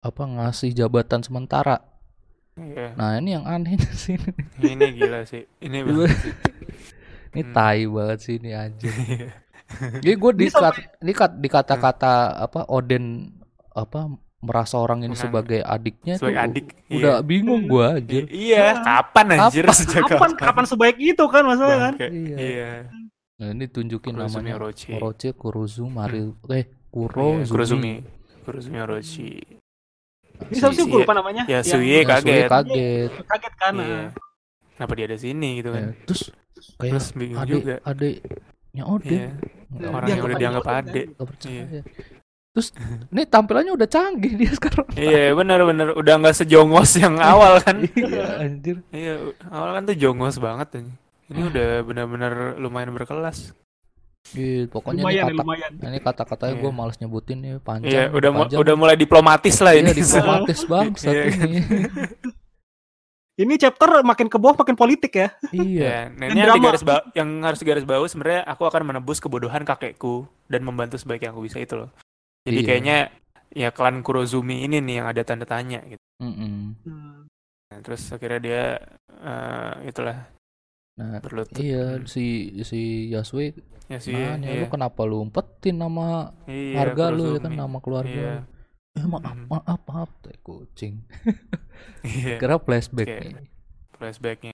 [0.00, 1.76] apa ngasih jabatan sementara.
[2.56, 2.96] Iya.
[2.96, 4.16] Nah ini yang aneh sih
[4.64, 5.44] ini gila sih.
[5.60, 5.76] Ini
[6.08, 6.32] sih.
[7.36, 7.52] ini Hmm.
[7.52, 8.88] tai banget sih ini aja.
[9.98, 13.32] jadi gue di Ini sampai- di di kata-kata apa Oden
[13.70, 14.06] apa
[14.38, 17.22] merasa orang ini sebagai adiknya sebagai tuh adik udah iya.
[17.22, 19.76] bingung gue anjir iya kapan anjir Kapan?
[19.76, 21.92] sejak kapan kapan sebaik itu kan maksudnya kan?
[22.02, 22.36] Iya.
[22.36, 22.70] iya
[23.38, 24.88] nah ini tunjukin Kurozumi namanya Orochi.
[24.92, 27.92] Orochi Kurozu Mari eh Iya, Kurozumi Kurozumi
[28.42, 29.30] Kurozumi Orochi
[30.42, 31.42] Ini siapa sih Si- gue lupa namanya?
[31.46, 33.74] ya Yang Suye Sui kaget kaget kaget kan.
[33.76, 34.02] Iya.
[34.74, 35.84] Kenapa dia ada sini gitu Ya, kan?
[36.02, 36.22] terus
[36.76, 37.74] kayak Terus bingung adik juga.
[38.78, 39.28] Oden Iya.
[39.68, 41.06] Nggak Orang Dia yang udah dianggap adik.
[41.18, 41.82] percaya Iya.
[42.52, 42.68] terus
[43.08, 47.80] ini tampilannya udah canggih dia sekarang Iya bener-bener udah nggak sejongos yang awal kan?
[47.98, 50.92] iya anjir iya awal kan tuh jongos banget ini.
[51.28, 53.56] Ini udah benar-benar lumayan berkelas.
[54.30, 55.72] Iya, pokoknya Lumayan, ini kata lumayan.
[55.82, 56.76] ini kata-katanya gue Iya.
[56.76, 58.58] males nyebutin nih panjang Iya udah mu- panjang.
[58.60, 59.90] udah mulai diplomatis lah Iya, ini.
[59.92, 61.22] diplomatis banget Iya.
[61.26, 61.58] ini
[63.42, 65.28] Ini chapter makin ke bawah makin politik ya.
[65.50, 66.58] iya Ya, nah ini yang, drama.
[66.60, 70.14] digaris ba- yang harus digaris bawah sebenarnya aku akan menebus kebodohan kakekku
[70.46, 71.90] dan membantu sebaik yang aku bisa itu loh.
[72.42, 72.66] Jadi Iya.
[72.66, 72.96] kayaknya
[73.50, 76.00] ya klan Kurozumi ini nih yang ada tanda tanya gitu.
[76.18, 76.78] Mm-mm.
[77.68, 78.62] Nah, terus akhirnya dia
[79.18, 80.18] eh, itulah
[80.92, 81.56] nah berlutut.
[81.56, 82.24] iya si
[82.60, 83.56] si Yasue
[83.88, 84.60] Ya nanya iya.
[84.60, 87.56] lu kenapa lu umpetin nama Iya, harga lu ya kan Kurozumi.
[87.58, 88.34] nama keluarga Iya.
[88.92, 89.46] Eh maaf Mm.
[89.48, 91.00] maaf maaf teh kucing
[92.04, 92.36] Iya.
[92.40, 93.28] kira flashback Oke.
[93.32, 93.48] nih
[93.92, 94.52] Flashbacknya.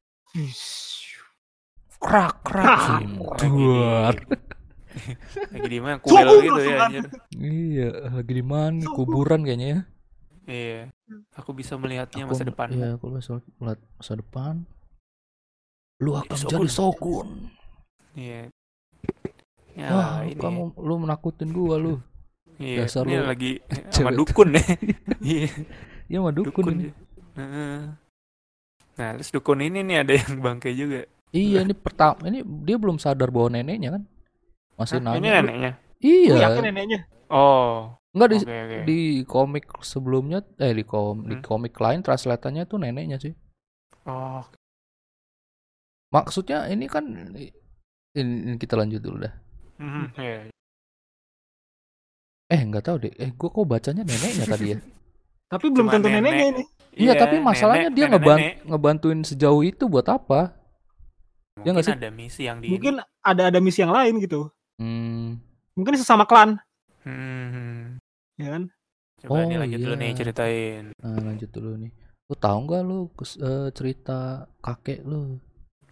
[1.98, 3.06] krak krak sih
[3.42, 4.14] duar
[5.52, 5.96] Lagi di mana?
[5.98, 7.04] Kuel gitu ya anjir.
[7.34, 9.80] iya lagi di mana kuburan kayaknya ya
[10.48, 10.80] Iya.
[11.36, 12.68] Aku bisa melihatnya Aku- masa depan.
[12.70, 14.54] iya aku bisa melihat masa depan
[15.98, 16.50] lu akan Shogun.
[16.54, 17.28] jadi Shogun
[18.14, 18.42] Iya.
[19.74, 20.34] Ya, wah ini.
[20.34, 22.00] kamu lu menakutin gua lu
[22.58, 23.52] Iya, dasar ini lu lagi
[23.94, 24.62] sama dukun ya.
[25.22, 25.46] Iya,
[26.06, 26.74] ya mah dukun, dukun.
[26.74, 26.90] ini.
[27.34, 27.78] Heeh.
[28.98, 31.06] Nah, terus dukun ini nih ada yang bangke juga.
[31.28, 34.02] iya ini pertama ini dia belum sadar bahwa neneknya kan
[34.74, 35.72] masih Hah, nanya ini "Lu- neneknya.
[36.00, 37.00] iya Gue yakin neneknya.
[37.28, 38.78] Oh, enggak di oke oke.
[38.88, 41.44] di komik sebelumnya eh di kom di Hmm.
[41.44, 43.36] komik lain translatannya tuh neneknya sih
[44.02, 44.40] Oh,
[46.08, 47.52] maksudnya ini kan ini,
[48.16, 49.34] ini kita lanjut dulu dah
[49.78, 50.48] mhm, iya.
[52.48, 54.78] Eh nggak tahu deh eh gua kok bacanya neneknya tadi ya
[55.48, 56.20] Tapi belum Cuma tentu nenek.
[56.20, 56.62] neneknya ini.
[56.94, 58.54] Iya, tapi nenek- masalahnya dia nenek- ngeban nenek.
[58.66, 60.52] ngebantuin sejauh itu buat apa?
[61.56, 61.94] Ya Mungkin nggak sih?
[61.94, 64.52] ada misi yang di Mungkin ada ada misi yang lain gitu.
[64.76, 65.40] Hmm,
[65.72, 66.60] Mungkin sesama klan,
[67.00, 67.96] Hmm.
[68.36, 68.62] ya kan?
[69.18, 70.00] Coba ini Oh, lanjut dulu iya.
[70.00, 70.84] nih ceritain.
[70.94, 71.90] nah lanjut dulu nih.
[72.28, 72.98] Lu tahu nggak lu
[73.40, 74.18] eh, cerita
[74.60, 75.40] kakek lu?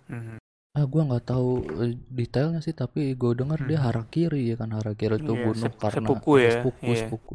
[0.07, 0.37] Mhm.
[0.77, 3.87] Ah, gua nggak tahu eh, detailnya sih, tapi gue dengar dia Hmm.
[3.89, 6.99] harakiri ya kan harakiri itu Iya, bunuh sep- karena sepupu ya, sepupu, iya.
[7.01, 7.35] sepupu.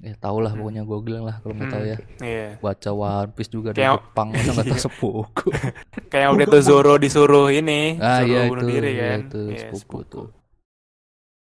[0.00, 0.64] Ya tau lah Hmm.
[0.64, 1.96] pokoknya gue bilang lah kalau tahu Hmm, ya.
[2.24, 2.46] Iya.
[2.58, 5.10] Baca One Piece juga di Kayak- Jepang masa nggak tahu sepupu.
[6.12, 9.20] Kayak waktu itu Zoro disuruh ini, ah suruh iya bunuh itu, diri iya kan.
[9.28, 10.26] itu Iya, sepupu tuh.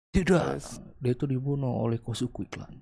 [0.10, 2.74] Tidak, Terus, dia itu dibunuh oleh Kosuku Clan.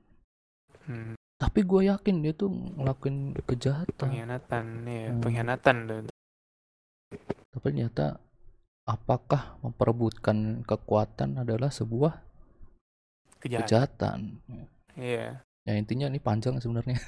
[0.87, 3.91] hmm, Tapi gue yakin dia tuh ngelakuin kejahatan.
[3.99, 5.19] pengkhianatan, ya, Hmm.
[5.19, 6.14] pengkhianatan tuh.
[7.55, 8.19] Tapi ternyata
[8.83, 12.19] apakah memperebutkan kekuatan adalah sebuah
[13.39, 13.63] Kejahatan.
[13.63, 14.19] kejahatan?
[14.99, 15.39] Iya.
[15.65, 16.99] Ya intinya ini panjang sebenarnya.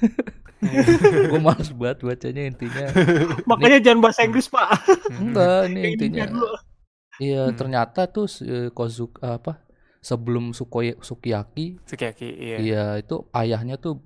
[0.58, 0.82] Iya.
[1.30, 2.86] gue males banget bacanya intinya.
[3.50, 4.68] Makanya jangan bahasa Inggris, Pak.
[5.14, 6.24] Enggak, ini intinya.
[7.18, 7.54] Iya, Hmm.
[7.54, 9.62] ternyata tuh si Kozuki apa
[9.98, 12.56] sebelum Sukoy, Sukiyaki, Sukiyaki, iya.
[12.58, 13.98] iya itu ayahnya tuh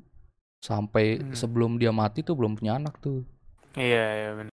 [0.61, 1.33] sampai Hmm.
[1.37, 3.25] sebelum dia mati tuh belum punya anak tuh.
[3.77, 4.52] Iya, iya benar.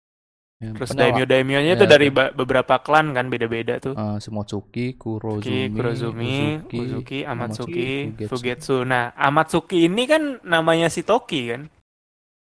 [0.57, 3.93] Ya, Terus daimyo daimyonya Ya, tuh dari ba- beberapa klan kan beda-beda tuh.
[3.93, 6.33] eh, Shimotsuki, Kurozumi, Kurozumi,
[6.65, 8.29] Uzuki, Uzuki, Amatsuki, Fugetsu.
[8.33, 8.75] Fugetsu.
[8.81, 11.69] Nah, Amatsuki ini kan namanya si Toki kan?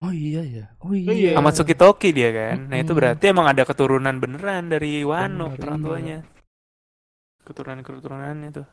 [0.06, 0.64] Oh iya ya.
[0.78, 1.10] Oh iya.
[1.10, 1.30] iya.
[1.34, 2.70] Amatsuki Toki dia kan.
[2.70, 5.86] Nah, itu berarti emang ada keturunan beneran dari Wano Bener, orang iya.
[5.90, 6.18] tuanya.
[7.42, 8.66] Keturunan-keturunannya tuh.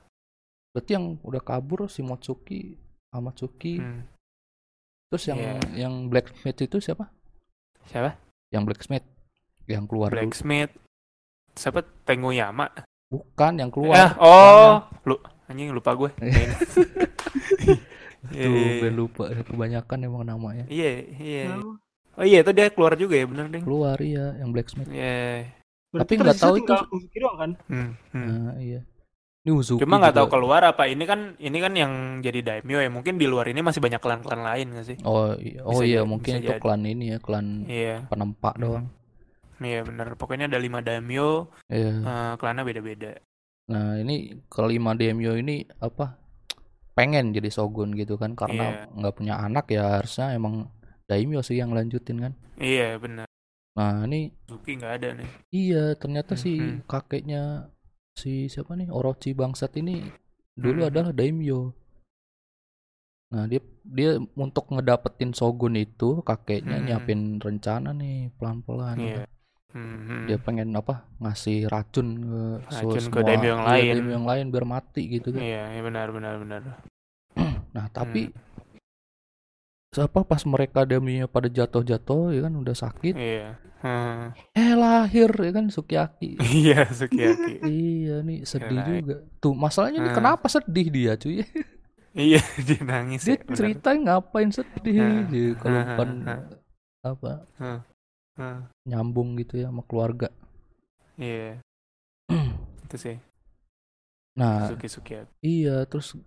[0.74, 2.78] Berarti yang udah kabur Shimotsuki,
[3.10, 3.78] Amatsuki.
[3.78, 4.06] Hmm.
[5.10, 5.54] Terus yang Iya.
[5.86, 7.10] yang blacksmith itu siapa?
[7.86, 8.18] Siapa?
[8.50, 9.06] Yang blacksmith
[9.66, 10.20] yang keluar dulu.
[10.20, 10.72] Blacksmith.
[11.54, 11.86] Siapa?
[12.04, 12.68] Tengoyama.
[13.08, 14.18] Bukan yang keluar.
[14.18, 16.10] oh, lu anjing lupa gue.
[18.32, 20.64] Iya, Tuh, iya, gue lupa kebanyakan emang namanya.
[20.72, 21.60] Iya, iya.
[22.16, 23.60] Oh iya, itu dia keluar juga ya, bener deh.
[23.60, 24.88] Keluar iya yang blacksmith.
[24.88, 25.52] Iya.
[25.92, 27.52] Berarti Tapi nggak tahu itu- Uzuki doang kan?
[27.68, 28.24] Hmm, hmm.
[28.24, 28.80] Nah, iya.
[29.44, 29.84] Ini Uzuki.
[29.84, 31.92] Cuma nggak tahu keluar apa ini kan ini kan yang
[32.24, 34.98] jadi daimyo ya mungkin di luar ini masih banyak klan-klan lain nggak sih?
[35.04, 35.60] Oh, iya.
[35.68, 36.62] oh Bisa iya jadi, mungkin itu jadi.
[36.64, 38.88] klan ini ya, klan Iya, penempak doang.
[39.64, 40.14] Iya bener.
[40.16, 41.94] Pokoknya ada lima daimyo, Iya.
[42.00, 43.12] eh, klannya beda-beda.
[43.72, 44.16] Nah, ini
[44.48, 46.20] kelima daimyo ini apa?
[46.94, 48.94] Pengen jadi shogun gitu kan karena Iya.
[48.94, 50.70] nggak punya anak ya harusnya emang
[51.08, 52.34] daimyo sih yang lanjutin kan.
[52.60, 53.26] Iya bener.
[53.74, 55.30] Nah, ini Suki nggak ada nih.
[55.50, 56.86] iya ternyata si Mhm.
[56.86, 57.74] kakeknya
[58.14, 60.06] si siapa nih Orochi bangsat ini
[60.54, 61.74] dulu adalah daimyo.
[63.34, 68.98] Nah, dia dia untuk ngedapetin shogun itu kakeknya nyiapin rencana nih pelan-pelan.
[69.02, 69.26] Iya.
[69.74, 71.10] Hmm, Dia pengen apa?
[71.18, 73.94] Ngasih racun ke Racun ke semua- daimyo yang iya, lain.
[73.98, 75.42] daimyo yang lain biar mati gitu kan.
[75.42, 76.62] Iya, iya benar benar benar.
[77.74, 78.78] Nah, tapi Hmm,
[79.92, 83.14] siapa pas mereka daimyo pada jatuh-jatuh ya kan udah sakit.
[83.14, 83.58] iya.
[83.80, 84.32] Hmm.
[84.54, 86.40] Eh lahir ya kan Sukiyaki.
[86.56, 87.54] Iya, Sukiyaki.
[87.68, 89.02] iya nih sedih Lahir.
[89.02, 89.16] juga.
[89.38, 90.20] Tuh masalahnya nih Hmm.
[90.20, 91.42] kenapa sedih dia cuy?
[92.16, 93.56] iya, dia nangis Dia ya, bener.
[93.56, 95.58] ceritain ngapain sedih Hmm.
[95.58, 96.42] kalau Hmm, bukan hmm,
[97.04, 97.80] apa Hmm,
[98.90, 100.30] nyambung gitu ya sama keluarga.
[101.18, 101.62] Iya,
[102.90, 103.18] itu sih.
[104.34, 105.30] Nah, Suki Sukiyaki.
[105.46, 106.18] iya terus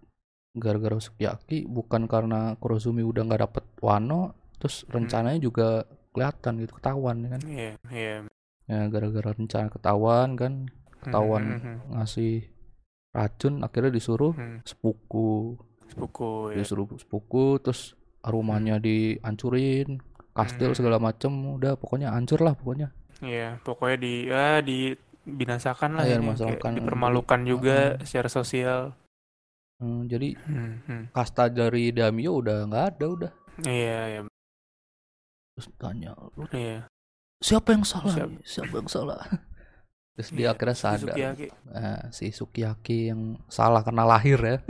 [0.55, 7.27] gara-gara Sukiyaki bukan karena Kurozumi udah nggak dapet Wano, terus rencananya juga kelihatan gitu ketahuan
[7.27, 7.43] ya kan.
[7.45, 8.15] Iya, iya.
[8.67, 10.53] Ya gara-gara rencana ketahuan kan,
[11.03, 12.35] ketahuan Hmm, hmm, ngasih
[13.11, 14.63] racun akhirnya disuruh hmm.
[14.63, 16.63] sepuku Sepuku ya.
[16.63, 17.95] disuruh sepuku terus
[18.27, 20.03] rumahnya dihancurin
[20.37, 20.77] kastil Hmm.
[20.77, 26.77] segala macem udah pokoknya hancur lah pokoknya Iya, pokoknya di ya dibinasakan lah ini, kayak
[26.77, 28.05] dipermalukan juga Hmm.
[28.05, 28.81] secara sosial.
[29.77, 31.03] Hmm, jadi Hmm, hmm.
[31.11, 34.21] kasta dari Daimyo udah nggak ada udah Iya, iya,
[35.53, 36.85] terus tanya "Lu iya.
[37.41, 38.41] siapa yang salah Siap- nih?
[38.43, 39.17] siapa yang salah
[40.17, 41.47] terus dia Iya, akhirnya si sadar Sukiyaki.
[41.69, 44.59] Nah, si Sukiyaki yang salah karena lahir ya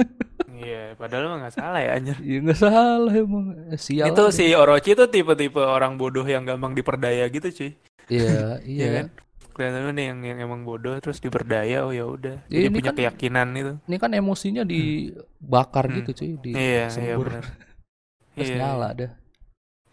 [0.57, 2.17] Iya, padahal mah nggak salah ya anjir.
[2.19, 4.35] ya nggak salah emang Eh, sial Itu aja.
[4.35, 7.71] si Orochi tuh tipe-tipe orang bodoh yang gampang diperdaya gitu, cuy.
[8.09, 9.07] iya Iya iya kan?
[9.53, 12.45] Kelihatannya nih yang, yang emang bodoh terus diperdaya, oh ya udah.
[12.47, 13.73] Iya, ini punya kan- keyakinan itu.
[13.83, 15.97] ini kan emosinya dibakar Hmm.
[15.99, 17.45] gitu cuy di Iya, iya benar.
[18.35, 19.13] terus Iya, nyala dah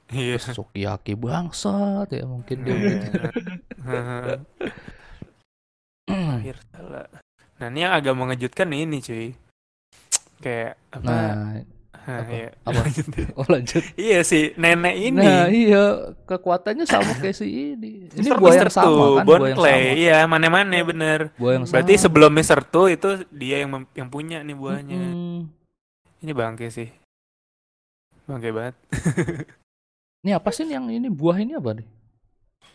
[0.09, 0.35] Iya.
[0.37, 4.35] Terus Sukiyaki bangsat ya mungkin dia Iya.
[6.09, 7.07] Akhir salah.
[7.57, 9.27] Nah, ini yang agak mengejutkan nih ini, cuy.
[10.39, 11.05] Kayak apa?
[11.05, 11.33] nah
[12.03, 12.31] Hah, apa?
[12.35, 12.49] iya.
[12.67, 12.79] Apa?
[12.83, 15.23] Lanjut oh lanjut Iya si nenek ini.
[15.23, 15.83] nah iya
[16.27, 18.35] kekuatannya sama kayak si ini ini Mr.
[18.35, 18.71] buah yang Mr.
[18.75, 19.79] sama kan Bon buah yang Clay.
[19.79, 21.19] sama Iya, mana-mana bener.
[21.39, 22.59] buah yang Berarti sama sebelum Mr.
[22.67, 24.99] Two itu dia yang mem- yang punya nih buahnya.
[24.99, 25.39] Mm-mm.
[26.19, 26.91] Ini bangke sih.
[28.27, 28.75] Bangke banget.
[30.27, 31.87] ini apa sih yang ini buah ini apa nih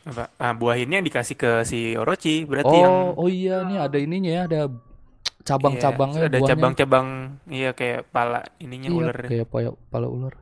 [0.04, 0.24] Apa?
[0.36, 3.98] Ah, buah ini yang dikasih ke si Orochi, berarti oh yang oh iya nih ada
[3.98, 6.50] ininya ya ada iya, cabang-cabangnya ada buahnya.
[6.50, 7.06] cabang-cabang
[7.46, 9.16] iya kayak pala ininya iya, ular.
[9.22, 10.34] kayak pala, pala ular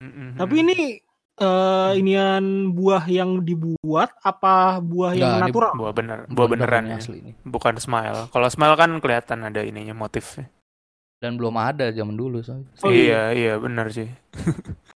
[0.00, 0.36] Mm-mm.
[0.36, 0.78] Tapi ini
[1.34, 5.72] eh inian buah yang dibuat apa buah yang Nggak, ini natural?
[5.74, 6.96] buah bener, buah beneran ya.
[6.96, 8.30] asli ini Bukan smile.
[8.30, 10.46] Kalau smile kan kelihatan ada ininya motifnya.
[11.18, 14.06] dan belum ada zaman dulu soalnya Oh, iya, iya benar sih.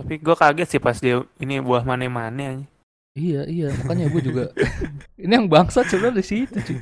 [0.00, 2.66] Tapi gue kaget sih pas dia ini buah mane-mane aja.
[3.12, 4.44] iya iya makanya gue juga
[5.18, 6.78] ini yang bangsat sebenarnya di situ cuy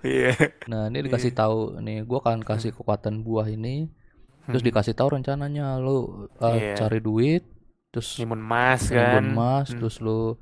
[0.00, 0.30] Iya.
[0.64, 3.90] nah ini dikasih tahu nih gue akan kasih kekuatan buah ini
[4.44, 4.68] terus Hmm.
[4.70, 5.98] dikasih tahu rencananya lu
[6.32, 6.78] uh, Iya.
[6.78, 7.42] cari duit
[7.90, 9.18] terus Timun emas kan.
[9.20, 9.76] emas Hmm.
[9.76, 10.38] terus lu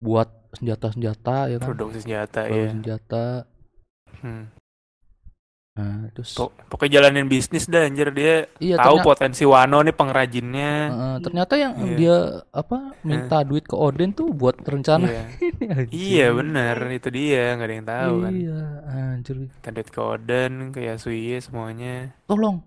[0.00, 2.68] buat senjata-senjata ya kan Produksi senjata Produksi ya.
[2.72, 3.24] senjata
[4.16, 4.44] Hmm.
[5.74, 9.90] Nah terus Pok- Pokoknya jalanin bisnis dah anjir dia iya tahu ternyata, potensi Wano nih
[9.90, 10.72] pengrajinnya.
[10.86, 11.96] uh, ternyata yang Iya.
[11.96, 12.16] dia
[12.48, 15.22] apa minta duit ke Odin tuh buat rencana Iya.
[15.50, 15.90] ini anjir.
[15.90, 18.32] Iya bener itu dia nggak ada yang tahu kan.
[18.32, 22.14] iya anjir Tandit ke Oden, ke Yasuye semuanya.
[22.24, 22.62] tolong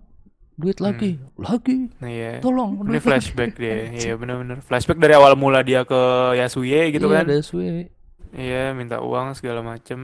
[0.53, 2.43] duit lagi lagi Nah, iya.
[2.43, 3.87] tolong Ini duit flashback dia.
[4.03, 4.59] Iya benar-benar.
[4.59, 6.01] Flashback dari awal mula dia ke
[6.35, 7.25] Yasuye gitu iya, kan.
[7.31, 7.87] SW.
[8.33, 10.01] Iya, minta uang segala macem.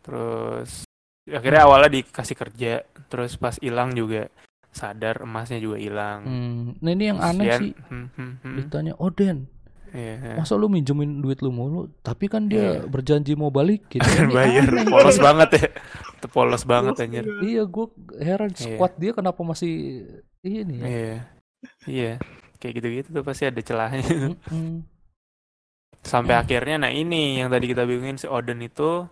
[0.00, 0.86] Terus
[1.24, 2.72] akhirnya awalnya dikasih kerja,
[3.06, 4.26] terus pas hilang juga
[4.68, 6.20] sadar emasnya juga hilang.
[6.22, 7.60] Hmm, nah ini yang aneh Kesian.
[7.60, 8.54] sih Hmm, hmm, hmm.
[8.56, 9.38] ditanya Oden
[9.92, 10.40] Iya.
[10.40, 12.88] masa lu minjemin duit lu mulu tapi kan dia Iya.
[12.88, 14.00] berjanji mau balik gitu
[14.32, 14.88] Bayar aneh.
[14.88, 15.68] polos banget ya.
[16.16, 17.28] Itu polos banget anjir.
[17.44, 18.72] iya gue heran Iya.
[18.72, 20.00] squad dia kenapa masih
[20.40, 21.16] ini ya Iya.
[21.84, 22.12] Iya.
[22.56, 24.00] Kayak gitu-gitu tuh pasti ada celahnya.
[24.48, 24.88] Mm-mm.
[26.00, 29.04] Sampai akhirnya nah ini yang tadi kita bingungin si Oden itu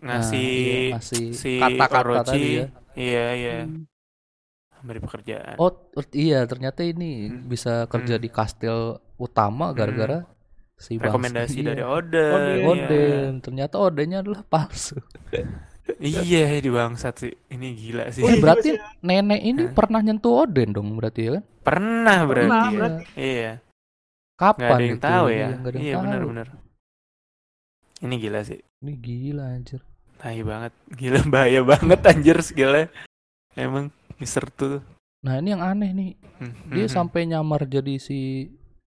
[0.00, 3.84] Nah, ngasih iya, ngasih si kata-kata Orochi tadi ya iya iya Hmm.
[4.74, 5.54] memberi pekerjaan.
[5.56, 5.72] oh
[6.10, 7.44] iya ternyata ini Hmm.
[7.44, 8.24] bisa kerja Hmm.
[8.24, 8.78] di kastil
[9.14, 10.24] utama gara-gara
[10.74, 11.66] si bangsa- Rekomendasi iya.
[11.68, 12.32] dari Oden.
[12.32, 12.56] Oden.
[12.56, 12.64] iya.
[12.66, 14.96] Oden ternyata Odennya adalah palsu
[15.98, 17.34] Iya di bangsat sih.
[17.50, 18.22] Ini gila sih.
[18.22, 18.80] oh, iya, berarti iya.
[19.02, 19.74] nenek ini Hah?
[19.74, 22.46] pernah nyentuh Oden dong berarti ya kan Pernah berarti.
[22.46, 22.72] Pernah, ya.
[22.72, 23.02] berarti.
[23.18, 23.52] Iya.
[24.32, 25.04] kapan Nggak ada yang itu?
[25.04, 25.48] tahu Iya, ya.
[25.50, 26.02] nggak ada yang Iya tahu.
[26.02, 26.48] benar-benar.
[28.00, 28.60] Ini gila sih.
[28.80, 29.80] ini gila anjir
[30.20, 30.72] Tai banget.
[31.00, 32.86] Gila bahaya banget anjir segala.
[33.52, 34.84] Emang Mister tuh.
[35.20, 38.48] nah ini yang aneh nih Hmm, dia hmm, sampai nyamar jadi si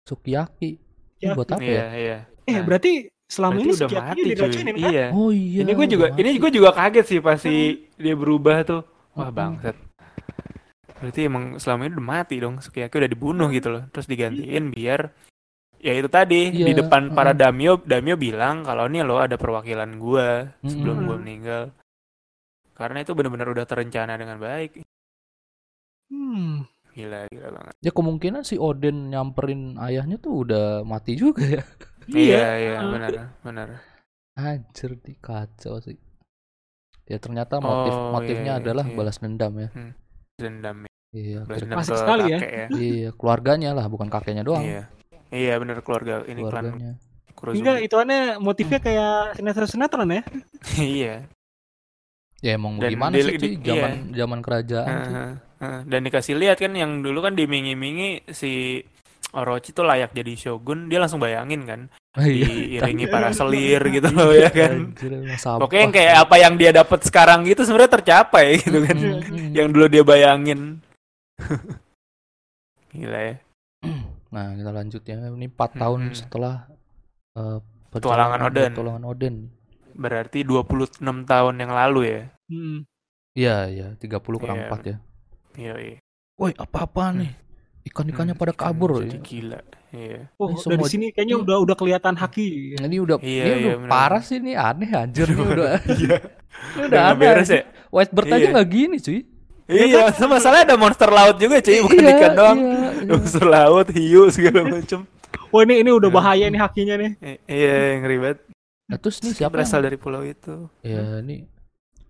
[0.03, 0.81] Sukiyaki
[1.15, 1.33] ini Ya.
[1.33, 2.19] buat apa Iya, ya iya.
[2.43, 2.93] Eh Nah, berarti
[3.27, 4.37] selama berarti ini udah Sukiyaki mati cuy.
[4.37, 4.51] kan?
[4.75, 5.07] Iya.
[5.13, 6.41] oh iya ini gue juga ini mati.
[6.41, 7.55] gue juga kaget sih pas si
[7.95, 8.83] dia berubah tuh.
[9.13, 9.77] Wah, bangsat.
[10.95, 12.55] Berarti emang selama ini udah mati dong.
[12.59, 13.85] Sukiyaki udah dibunuh gitu loh.
[13.91, 15.13] Terus digantiin biar
[15.85, 17.38] ya itu tadi Iya, di depan para mm.
[17.38, 21.07] Damio, Damio bilang kalau nih lo ada perwakilan gua sebelum Mm-mm.
[21.07, 21.62] gua meninggal.
[22.73, 24.81] Karena itu benar-benar udah terencana dengan baik.
[26.09, 26.64] Hmm.
[26.90, 27.75] Gila, gila banget.
[27.83, 31.64] ya kemungkinan si Oden nyamperin ayahnya tuh udah mati juga ya
[32.07, 32.87] Iya, iya, Ah.
[32.87, 33.11] benar,
[33.42, 33.68] benar.
[34.35, 35.99] anjir di kacau sih
[37.05, 38.94] ya ternyata motif Oh, motifnya iya, adalah iya.
[38.94, 39.68] balas dendam ya
[40.38, 40.90] Dendam, ya.
[41.11, 42.38] iya balas dendam ke sekali ya.
[42.38, 42.66] ya.
[42.70, 44.87] iya keluarganya lah bukan kakeknya doang Iya.
[45.35, 46.92] Iya, benar keluarga ini klan keluarganya
[47.35, 47.59] Kurozumi.
[47.61, 50.23] Enggak, itu aneh motifnya kayak sinetron-sinetron ya.
[50.79, 51.14] iya.
[52.38, 54.14] ya emang Dan gimana di- sih cuy di- zaman iya.
[54.23, 55.11] zaman kerajaan cuy.
[55.11, 55.81] Heeh, heeh.
[55.90, 58.79] Dan dikasih lihat kan yang dulu kan dimingi-mingi si
[59.35, 61.81] Orochi tuh layak jadi shogun, dia langsung bayangin kan,
[62.23, 62.79] Iya.
[62.79, 64.94] diiringi para selir gitu loh ya kan.
[65.59, 68.94] Pokoknya yang kayak apa yang dia dapat sekarang gitu sebenarnya tercapai gitu kan.
[68.94, 69.51] Mm, mm, mm.
[69.59, 70.79] yang dulu dia bayangin.
[72.94, 73.35] Gila ya.
[74.35, 75.16] Nah, kita lanjut ya.
[75.23, 76.16] Ini 4 tahun Mm-mm.
[76.16, 76.66] setelah
[77.33, 78.70] eh, Petualangan Oden.
[78.75, 79.35] Petualangan Oden.
[79.94, 82.23] Berarti 26 tahun yang lalu ya.
[82.51, 82.79] Hmm.
[83.33, 84.97] Iya, iya, 30 kurang Iya, 4 ya.
[85.55, 85.97] Iya, iya.
[86.35, 87.23] Woi, apa-apaan Hmm.
[87.23, 87.33] nih?
[87.85, 89.20] Ikan-ikannya Hmm, pada ikan kabur Jadi ya.
[89.20, 89.61] gila.
[89.94, 90.20] Iya.
[90.35, 92.75] Oh, Ini dari semua- sini kayaknya udah udah kelihatan haki.
[92.75, 93.90] Ini udah Iya, ini iya, udah benar.
[93.92, 95.68] parah sih ini aneh anjir ini udah.
[96.03, 96.16] Iya.
[96.75, 97.18] ini Udah aneh.
[97.20, 97.62] beres ya.
[97.88, 98.51] Whitebird aja Iya.
[98.51, 99.20] nggak gini, cuy.
[99.64, 102.59] Iya, itu masalahnya ada monster laut juga cuy, bukan Iya, ikan doang.
[102.59, 103.14] iya, iya.
[103.14, 105.01] Monster laut, hiu segala macem.
[105.51, 106.17] Wah, ini ini udah Iya.
[106.17, 107.11] bahaya nih hakinya nih.
[107.21, 108.38] I- Iya, yang ribet.
[108.85, 110.69] Nah, terus nih Siapa berasal yang, dari pulau itu?
[110.81, 111.49] ya ini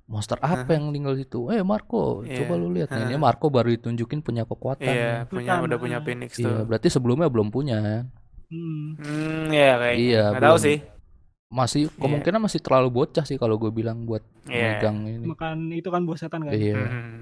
[0.04, 1.48] monster apa yang tinggal situ?
[1.48, 2.42] Eh Marco, Iya.
[2.42, 2.88] coba lu lihat.
[2.90, 3.16] Nah, ini.
[3.16, 4.84] Marco baru ditunjukin punya kekuatan.
[4.84, 6.04] Iya, punya udah punya ah.
[6.04, 6.56] Phoenix Iya, tuh.
[6.66, 8.04] berarti sebelumnya belum punya.
[8.50, 9.00] Hmm.
[9.00, 10.02] Hmm, iya kayaknya.
[10.02, 10.66] Iya, Nggak tahu belum.
[10.66, 10.78] sih.
[11.48, 14.76] Masih kemungkinan masih terlalu bocah sih kalau gue bilang buat Iya.
[14.76, 15.24] megang ini.
[15.24, 16.52] Makan itu kan buah setan kan.
[16.52, 16.74] Iya.
[16.76, 17.16] Hmm.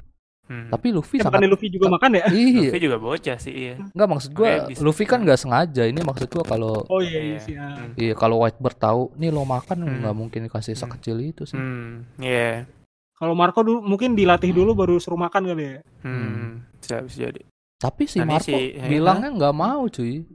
[0.53, 0.69] Hmm.
[0.69, 2.29] Tapi Luffy Eh, sangat Luffy juga makan ya?
[2.29, 3.75] Iya, Luffy juga bocah sih, iya.
[3.89, 5.83] Enggak maksud gua bisa- Luffy kan nggak sengaja.
[5.83, 7.39] Ini maksud gua kalau Oh iya, iya Iya.
[7.41, 7.55] sih.
[7.57, 7.73] ah.
[7.75, 7.97] Hmm.
[7.97, 9.97] iya kalau Whitebird tahu nih lo makan Hmm.
[9.99, 10.83] nggak mungkin dikasih Hmm.
[10.85, 11.57] sekecil itu sih.
[11.57, 12.69] Hmm, iya.
[13.15, 15.79] Kalau Marco dulu mungkin dilatih dulu baru suruh makan kali ya.
[16.03, 17.41] Hmm, bisa bisa jadi.
[17.79, 20.27] Tapi si ini Marco si- ya, bilangnya nggak mau cuy.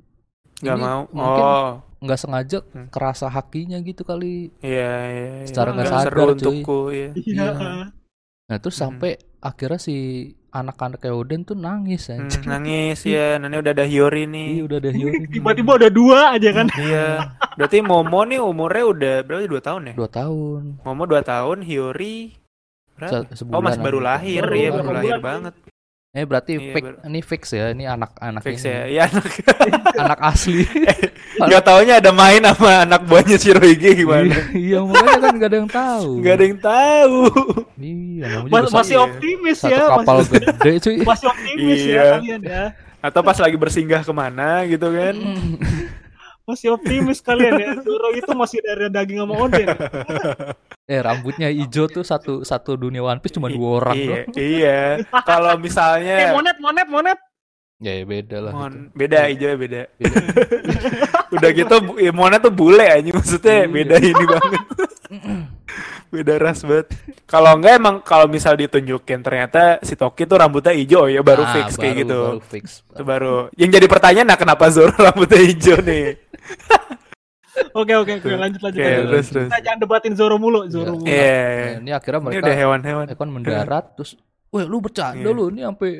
[0.57, 1.01] Nggak mau.
[1.07, 2.87] mungkin Oh, nggak sengaja Hmm.
[2.87, 4.49] kerasa hakinya gitu kali.
[4.59, 5.27] iya iya.
[5.35, 5.45] iya.
[5.45, 6.33] Secara nggak Nggak sadar, seru cuy.
[6.33, 7.09] untukku, iya.
[7.13, 7.47] Iya.
[8.47, 8.49] Iya.
[8.49, 8.83] Nah terus Hmm.
[8.95, 9.95] sampai akhirnya si
[10.49, 12.41] anak-anak Eoden tuh nangis Hmm, anjir.
[12.41, 14.49] nangis ya, nanti udah ada Hiyori Iya nih.
[14.63, 15.17] udah ada Hiyori.
[15.29, 16.67] Tiba-tiba ada dua aja kan.
[16.73, 17.05] Iya.
[17.53, 19.49] Berarti Momo nih umurnya udah berapa sih?
[19.49, 19.93] dua tahun ya?
[19.93, 20.61] dua tahun.
[20.81, 22.39] Momo dua tahun, Hiyori
[22.95, 23.27] berapa?
[23.29, 25.53] Se- Oh masih baru lahir Baru ya, baru lahir banget.
[26.09, 28.71] Eh berarti Iya, fix baru- ini fix ya, ini anak-anak Fix ini.
[28.71, 28.79] ya.
[28.87, 29.23] Iya anak.
[30.07, 30.63] Anak asli.
[31.37, 34.33] Gak taunya ada main sama anak buahnya Shirohige gimana?
[34.51, 36.09] iya makanya kan gak ada yang tahu.
[36.19, 37.19] Gak ada yang tahu.
[37.77, 39.05] Iya, Mas- masih iya.
[39.05, 39.85] optimis satu ya.
[39.93, 40.95] kapal Masih, gede cuy.
[41.13, 42.05] masih optimis ya Iya.
[42.17, 42.63] kalian ya.
[42.97, 45.15] Atau pas lagi bersinggah ke mana gitu kan?
[46.47, 47.69] Masih optimis kalian ya.
[47.83, 49.67] Zoro itu masih dari daging sama Oden.
[50.95, 54.27] eh rambutnya hijau tuh satu satu dunia One Piece cuma dua orang iya, doang.
[54.31, 54.79] iya.
[55.27, 57.19] Kalau Eh misalnya monet monet monet.
[57.77, 58.51] Ya, ya beda lah.
[58.55, 58.95] Mon- gitu.
[58.95, 59.81] beda hijau beda.
[59.99, 60.17] Beda.
[61.29, 63.67] Udah gitu ya, Mona tuh bule aja maksudnya Iya.
[63.67, 64.61] beda ini banget.
[66.13, 66.87] beda ras banget.
[67.23, 71.51] Kalau enggak emang kalau misal ditunjukin ternyata si Toki tuh rambutnya hijau ya baru Ah,
[71.53, 72.19] fix kayak baru- gitu.
[72.21, 73.35] baru fix Itu baru.
[73.53, 76.15] Yang jadi pertanyaan nah kenapa Zoro rambutnya hijau nih?
[77.73, 78.77] Oke oke oke lanjut lanjut.
[78.77, 79.07] Oke, lanjut.
[79.09, 79.47] terus terus.
[79.49, 81.09] Kita jangan debatin Zoro mulu, Zoro mulu.
[81.09, 81.41] Iya.
[81.73, 83.05] Nah, ini akhirnya Ini mereka udah hewan-hewan.
[83.09, 84.11] Ekon mendarat terus
[84.47, 85.35] Weh lu bercanda Iya.
[85.35, 85.91] lu ini sampai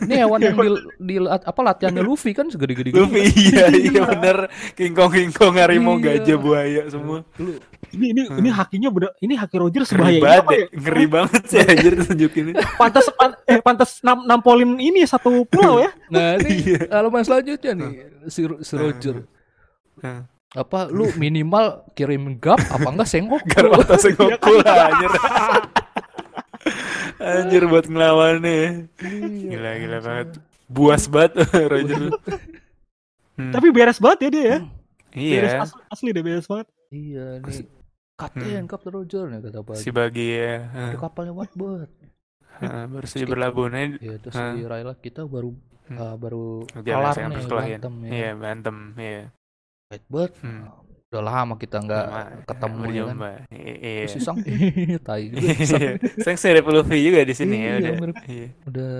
[0.00, 2.98] ini hewan yang di, di apa latihannya Luffy kan segede-gede gitu.
[2.98, 6.16] Luffy iya iya bener King Kong King Kong harimau Iya.
[6.18, 7.60] gajah buaya semua Lu
[7.92, 10.66] Ini ini ini hakinya bener, ini haki Roger ngeri sebahaya ini banget ya ya?
[10.72, 15.76] ngeri banget sih anjir tunjukin ini Pantas pan- eh pantas nam, nampolin ini satu pulau
[15.78, 15.92] ya.
[16.08, 16.88] Nah ini Iya.
[16.90, 17.92] halaman selanjutnya nih
[18.26, 19.28] si, si Roger.
[19.98, 20.24] Nah.
[20.50, 23.40] Apa lu minimal kirim gap apa enggak sengok?
[23.46, 25.12] Garp atas Goku lah anjir
[27.34, 28.60] anjir buat ngelawannya
[29.42, 30.28] gila gila banget
[30.66, 31.32] buas banget
[31.72, 32.12] Roger
[33.32, 33.48] Hmm.
[33.48, 34.58] Tapi beres banget ya dia ya.
[35.08, 36.68] Beres iya asli, asli deh beres banget.
[36.88, 37.64] Iya nih.
[38.12, 39.76] Kapten, Kapten Roger nih kata Pak.
[39.78, 41.88] si bagi ya Ada kapal lewat buat.
[42.60, 44.52] Heeh, baru saja berlabuh nah Ya terus Hah.
[44.52, 45.98] si Rayla kita baru Hmm.
[45.98, 48.10] ah, baru sekarang nih berantem ya.
[48.12, 49.22] iya bantem iya
[49.88, 50.32] White Bird.
[50.38, 50.62] Hmm.
[51.12, 52.88] Udah lama kita nggak Lama, ketemu ya kan.
[52.88, 53.28] berjumpa.
[53.52, 54.38] I- iya Terus si Sang
[55.06, 55.44] tai juga.
[55.60, 55.76] Sang.
[55.76, 55.92] Iya,
[56.24, 57.92] Sang mirip Luffy juga di sini ya Iya, udah.
[58.24, 58.48] Iya.
[58.64, 58.92] udah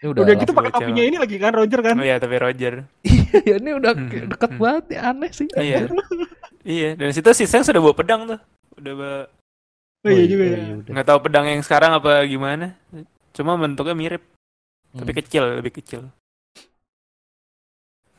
[0.10, 1.94] udah Udah, gitu pakai topinya ini lagi kan Roger kan.
[1.94, 2.88] Oh iya tapi Roger.
[3.04, 4.58] Iya, ini udah Hmm, hmm, deket hmm.
[4.58, 5.78] banget ya aneh sih Iya.
[6.60, 8.40] Iya, dan situ si Sang sudah bawa pedang tuh.
[8.74, 9.20] Udah bawa
[10.00, 10.56] Oh, iya juga oh ya.
[10.74, 10.92] udah.
[10.96, 12.72] nggak tahu pedang yang sekarang apa gimana.
[13.30, 14.24] Cuma bentuknya mirip,
[14.90, 16.08] tapi kecil, lebih kecil.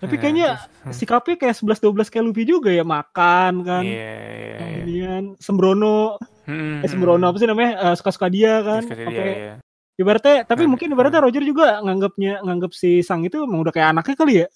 [0.02, 3.84] Tapi Nah, kayaknya terus- sikapnya kayak 11 12 kayak Luffy juga ya, makan kan.
[3.86, 4.58] Iya, iya, iya.
[4.58, 7.72] Kemudian sembrono, Hmm, eh sembrono apa sih namanya?
[7.80, 8.82] Eh, suka-suka dia kan.
[8.82, 9.22] Suka dia, Oke.
[9.22, 9.54] iya.
[9.94, 13.94] Ibaratnya, tapi Nah, mungkin ibaratnya Roger juga nganggapnya nganggap si Sang itu emang udah kayak
[13.94, 14.48] anaknya kali ya.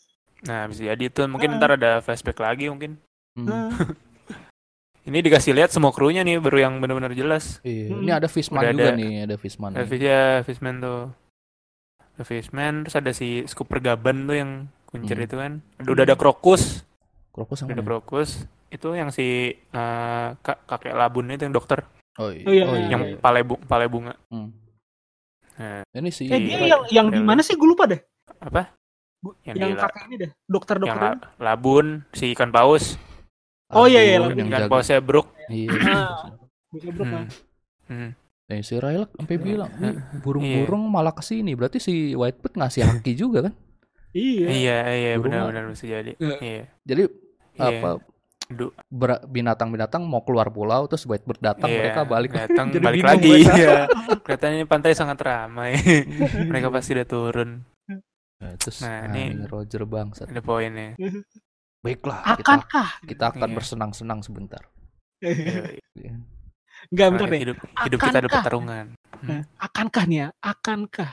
[0.44, 1.58] Nah, bisa jadi tuh mungkin Ah.
[1.58, 2.98] ntar ada flashback lagi mungkin.
[3.38, 3.46] Hmm.
[3.46, 3.70] Nah,
[5.06, 7.62] Ini dikasih lihat semua krunya nih baru yang benar-benar jelas.
[7.62, 8.02] Iya, Hmm.
[8.02, 9.70] ini ada Fishman Udah juga ada- nih, ada Fishman.
[9.78, 9.86] Ada.
[9.86, 11.02] Fish ya, Fishman tuh.
[12.18, 14.52] Ada Fishman, terus ada si Scooper Gaban tuh yang
[14.96, 15.26] kuncir Hmm.
[15.26, 15.52] itu kan.
[15.78, 16.64] Udah, udah ada Krokus,
[17.30, 17.90] Krokus udah yang ada mana?
[17.92, 18.30] Krokus.
[18.68, 21.84] Itu yang si eh, kak, kakek labun itu yang dokter,
[22.16, 22.42] Oh iya.
[22.42, 23.18] Oh, iya, Oh, iya, yang iya.
[23.18, 24.16] pale, bu, pale bunga.
[24.28, 24.56] Hmm.
[25.56, 26.68] Nah, Ini si eh dia Iya.
[26.68, 28.00] yang yang di mana sih gue lupa deh.
[28.38, 28.72] apa?
[29.18, 30.96] Bu- Yang Yang, kakek ini deh, dokter-dokter.
[30.96, 32.96] Yang la- labun, si ikan paus,
[33.68, 34.38] Oh, iya, iya, Labun.
[34.38, 35.34] yang ikan pausnya Brook.
[35.48, 35.72] Iya.
[36.70, 37.26] Bisa bro, kan.
[37.88, 38.12] Hmm.
[38.46, 40.06] Nah, si Rayla sampai bilang, Iya.
[40.20, 41.52] burung-burung malah ke sini.
[41.52, 43.54] Berarti si Whitebird ngasih haki juga kan?
[44.16, 44.48] Iya.
[44.48, 46.16] Iya, iya benar-benar bisa jadi.
[46.16, 46.38] Iya.
[46.40, 46.64] Iya.
[46.82, 47.04] Jadi
[47.54, 47.68] Iya.
[47.76, 47.90] apa
[49.26, 53.90] binatang-binatang mau keluar pulau terus Whitebird datang Iya, mereka balik datang Jadi balik lagi ya
[54.22, 55.74] kelihatannya pantai sangat ramai
[56.50, 57.66] mereka pasti udah turun
[58.36, 60.28] Nah, terus Nah, nah, ini- Roger bangsat.
[60.28, 60.94] ada poinnya
[61.82, 62.90] Baiklah, kita Akankah?
[63.02, 63.56] kita akan Iya.
[63.56, 64.62] bersenang-senang sebentar.
[65.20, 65.82] Iya.
[65.96, 66.14] Iya.
[66.88, 67.40] Enggak bentar deh.
[67.42, 68.86] hidup hidup kita ada pertarungan
[69.22, 70.28] Nah, akankah nih ya?
[70.38, 71.12] Akankah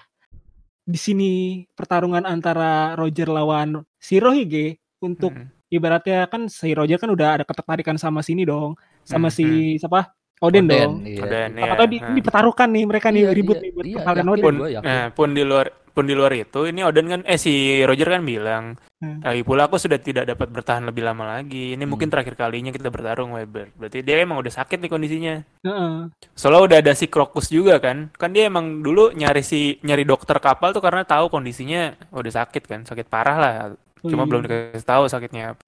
[0.82, 1.30] di sini
[1.78, 5.48] pertarungan antara Roger lawan Shirohige untuk Hmm.
[5.72, 9.46] ibaratnya kan si Roger kan udah ada ketertarikan sama sini dong, sama Hmm, si
[9.80, 10.12] siapa?
[10.42, 10.92] Oden, dong.
[11.02, 11.22] iya.
[11.22, 11.62] Oden, iya.
[11.62, 11.72] ya.
[11.72, 12.12] Atau di, Nah.
[12.12, 14.54] dipertaruhkan nih mereka nih Iya, ribut iya, nih buat iya, pertarungan yakin Oden.
[14.56, 14.88] gua, yakin.
[14.88, 17.52] Nah, pun di luar pun di luar itu, ini Oden kan eh si
[17.82, 18.64] Roger kan bilang,
[18.96, 19.20] Hmm.
[19.20, 21.74] lagi pula aku sudah tidak dapat bertahan lebih lama lagi.
[21.74, 22.14] Ini mungkin Hmm.
[22.16, 23.68] terakhir kalinya kita bertarung Weber.
[23.74, 25.34] Berarti dia emang udah sakit nih kondisinya.
[25.60, 26.08] Heeh.
[26.32, 28.08] Soalnya udah ada si Krokus juga kan.
[28.12, 32.62] Kan dia emang dulu nyari si nyari dokter kapal tuh karena tahu kondisinya udah sakit
[32.64, 33.52] kan, sakit parah lah.
[34.00, 34.72] Cuma Oh, belum iya.
[34.72, 35.62] dikasih tahu sakitnya apa.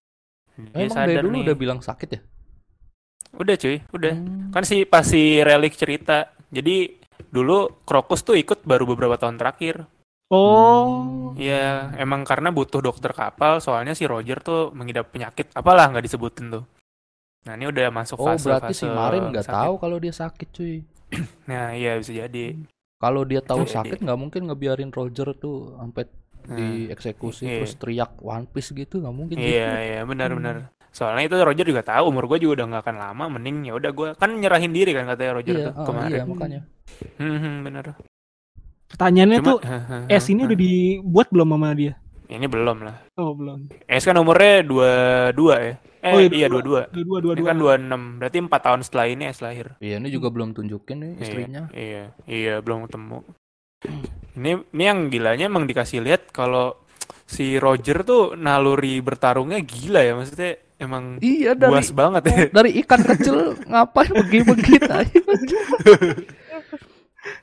[0.56, 1.42] Dia Emang dari dulu nih.
[1.44, 2.20] udah bilang sakit ya?
[3.34, 4.14] Udah cuy, udah.
[4.14, 4.50] Hmm.
[4.54, 6.30] Kan si pas si Relik cerita.
[6.54, 6.94] Jadi
[7.30, 9.86] dulu Krokus tuh ikut baru beberapa tahun terakhir.
[10.32, 11.34] Oh.
[11.36, 16.48] Iya, emang karena butuh dokter kapal, soalnya si Roger tuh mengidap penyakit apalah nggak disebutin
[16.50, 16.64] tuh.
[17.44, 20.80] Nah ini udah masuk Oh, fase berarti si Marin nggak tahu kalau dia sakit, cuy.
[21.50, 22.56] Nah iya bisa jadi.
[22.96, 26.08] Kalau dia tahu Jadi- sakit nggak mungkin ngebiarin Roger tuh sampai
[26.44, 27.64] Nah, dieksekusi iya.
[27.64, 29.36] terus teriak One Piece gitu nggak mungkin.
[29.40, 30.73] Iya iya benar-benar.
[30.94, 33.90] Soalnya itu Roger juga tahu umur gue juga udah nggak akan lama, mending ya udah
[33.90, 36.14] gue kan nyerahin diri kan katanya Roger Iya, tuh oh, kemarin.
[36.14, 36.60] iya makanya.
[37.18, 37.84] Hmm, hmm, bener.
[38.88, 39.58] Pertanyaannya Cuma tuh
[40.22, 41.94] S ini udah dibuat belum sama dia?
[42.24, 42.96] ini belum lah.
[43.14, 43.68] Oh, belum.
[43.84, 44.90] S kan umurnya dua
[45.34, 45.74] dua ya.
[46.00, 46.80] Eh Oh, iya, iya dua dua.
[46.88, 47.48] Dua dua dua Ini dua.
[47.52, 48.02] kan dua enam.
[48.18, 49.76] Berarti empat tahun setelah ini S lahir.
[49.78, 51.62] Iya, ini juga belum tunjukin nih istrinya.
[51.70, 53.18] Iya, iya, iya, belum ketemu.
[54.34, 56.74] Ini ini yang gilanya emang dikasih lihat kalau
[57.24, 62.36] si Roger tuh naluri bertarungnya gila ya, maksudnya emang Iya, dari buas banget ya.
[62.52, 64.74] dari ikan kecil ngapain pergi-pergi.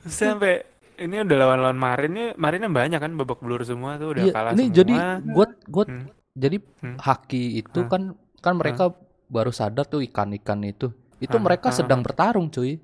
[0.04, 0.62] Sampai
[0.98, 4.64] ini udah lawan-lawan Marinnya, Marinnya banyak kan babak belur semua tuh udah Iya, kalah ini
[4.64, 4.78] semua.
[4.78, 4.94] jadi
[5.26, 6.06] gua gua Hmm.
[6.32, 6.98] jadi Hmm.
[6.98, 7.90] haki itu Hmm.
[7.90, 8.02] kan
[8.38, 8.94] kan mereka
[9.28, 12.78] baru sadar tuh ikan-ikan itu itu Ah, mereka ah, sedang bertarung cuy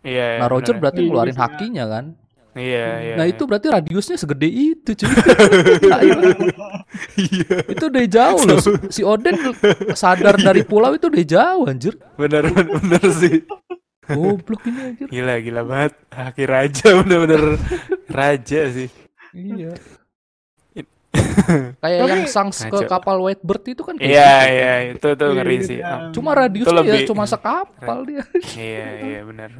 [0.00, 0.40] Iya.
[0.40, 0.80] nah Roger bener.
[0.80, 1.42] berarti Iya, ngeluarin iya.
[1.42, 2.04] hakinya kan
[2.50, 3.14] Iya, iya.
[3.14, 3.30] nah iya.
[3.30, 5.06] itu berarti radiusnya segede itu cuy
[7.30, 7.56] Iya.
[7.70, 8.58] itu udah jauh loh
[8.90, 9.38] si Oden
[9.94, 13.46] sadar dari pulau itu udah jauh anjir Bener, bener, bener sih.
[14.10, 15.92] goblok ini anjir Gila, gila banget.
[16.10, 17.54] Haki raja bener-bener
[18.10, 18.90] raja sih.
[19.30, 19.70] iya
[21.82, 24.50] kayak yang sangs ke kapal Whitebird itu kan kayak Iya, gitu.
[24.50, 25.78] iya, itu tuh ngeri Iya, sih.
[25.78, 25.94] iya.
[26.10, 28.24] Cuma radiusnya ya cuma sekapal dia
[28.54, 29.50] Iya, iya bener.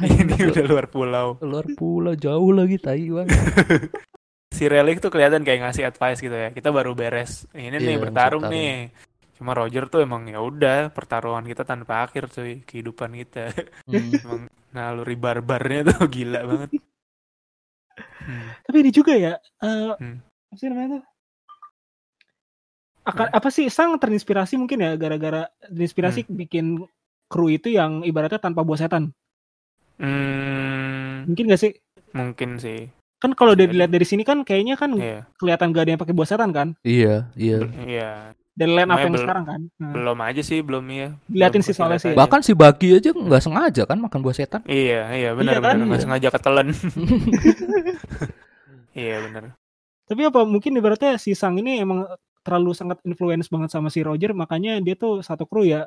[0.20, 1.28] Ini udah luar pulau.
[1.40, 3.28] luar pulau jauh lagi tai bang
[4.56, 6.48] Si Relic tuh kelihatan kayak ngasih advice gitu ya.
[6.48, 7.44] Kita baru beres.
[7.52, 8.56] Ini nih Iya, bertarung bertarung.
[8.56, 8.88] nih.
[9.36, 13.52] Cuma Roger tuh emang ya udah pertarungan kita tanpa akhir cuy kehidupan kita.
[13.84, 13.92] Hmm.
[14.24, 14.42] emang
[14.72, 16.70] naluri barbarnya tuh gila banget.
[17.96, 18.48] Hmm.
[18.64, 20.24] Tapi ini juga ya, eh Hmm.
[20.24, 21.02] apa sih namanya tuh?
[23.06, 26.80] Akan apa sih sang terinspirasi mungkin ya gara-gara terinspirasi bikin
[27.28, 29.12] kru itu yang ibaratnya tanpa buah setan.
[29.96, 31.72] Hmm, Mungkin gak sih?
[32.12, 32.88] mungkin sih.
[33.16, 36.12] Kan kalau Bisa dilihat dari sini kan kayaknya kan Iya, kelihatan gak ada yang pakai
[36.12, 36.68] buah setan kan?
[36.82, 38.10] iya iya iya.
[38.52, 39.60] Dan line up yang bel- sekarang kan.
[39.76, 41.08] Nah, Belum aja sih, belum ya.
[41.26, 42.12] Diliatin Belum sih soalnya sih.
[42.12, 45.74] bahkan si Bagi aja nggak sengaja kan makan buah setan Iya, iya benar Iya kan?
[45.74, 46.04] benar nggak Iya.
[46.04, 46.66] sengaja ketelan.
[48.94, 49.42] iya benar.
[50.06, 52.06] Tapi apa mungkin ibaratnya si Sang ini emang
[52.40, 55.84] terlalu sangat influence banget sama si Roger makanya dia tuh satu kru ya.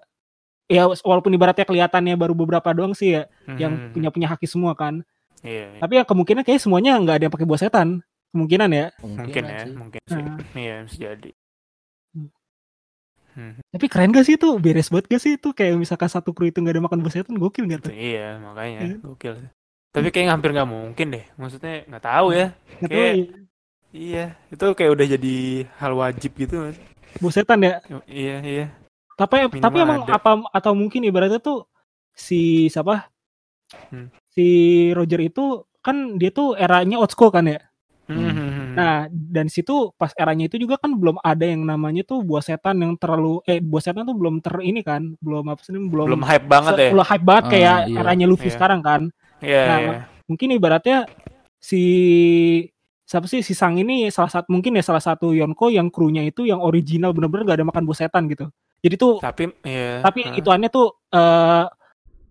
[0.70, 4.72] Ya walaupun ibaratnya kelihatannya baru beberapa doang sih ya yang Hmm, punya punya haki semua
[4.72, 5.02] kan.
[5.42, 5.80] Iya, iya.
[5.82, 8.06] Tapi ya kemungkinan kayak semuanya nggak ada yang pakai buah setan.
[8.30, 8.88] Kemungkinan ya.
[9.02, 9.74] mungkin ya, sih.
[9.74, 10.22] mungkin sih.
[10.22, 10.38] Nah.
[10.54, 11.32] Iya, bisa jadi.
[12.12, 12.30] Hmm.
[13.30, 14.50] Hmm, Tapi keren gak sih itu?
[14.58, 15.50] Beres banget gak sih itu?
[15.50, 17.94] Kayak misalkan satu kru itu nggak ada makan buah setan, gokil gak tuh?
[17.94, 18.96] iya, makanya Iya.
[19.00, 19.34] gokil.
[19.90, 21.26] Tapi kayaknya hampir nggak mungkin deh.
[21.34, 22.48] Maksudnya nggak tahu ya.
[22.84, 23.26] Kayak- ya.
[23.90, 25.36] Iya, itu kayak udah jadi
[25.76, 26.70] hal wajib gitu.
[27.18, 27.82] Buah setan ya.
[28.06, 28.66] Iya, iya.
[29.20, 30.16] Tapi Minimal tapi emang ada.
[30.16, 31.68] apa atau mungkin ibaratnya tuh
[32.16, 33.12] si siapa?
[33.92, 34.08] Hmm.
[34.32, 34.48] Si
[34.96, 37.60] Roger itu kan dia tuh eranya old school kan ya.
[38.10, 38.70] Hmm, hmm, hmm.
[38.74, 42.82] Nah, dan situ pas eranya itu juga kan belum ada yang namanya tuh buah setan
[42.82, 46.24] yang terlalu eh buah setan tuh belum ter ini kan, belum apa sih belum belum
[46.26, 46.90] hype banget ya.
[46.90, 47.98] belum hype banget Ah, kayak iya.
[48.02, 48.56] eranya Luffy Iya.
[48.58, 49.02] sekarang kan.
[49.46, 49.98] Iya, Nah, iya.
[50.26, 50.98] Mungkin ibaratnya
[51.60, 51.82] si
[53.04, 56.46] siapa sih si Sang ini salah satu mungkin ya salah satu Yonko yang krunya itu
[56.46, 58.50] yang original bener-bener gak ada makan buah setan gitu.
[58.80, 60.00] Jadi tuh Tapi iya.
[60.00, 60.36] tapi ah.
[60.36, 61.66] ituannya tuh eh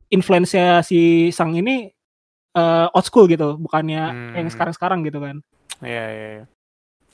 [0.09, 1.89] influence-nya si Sang ini
[2.55, 4.33] eh old school gitu, bukannya Hmm.
[4.35, 5.37] yang sekarang-sekarang gitu kan.
[5.85, 6.45] Iya, iya, iya.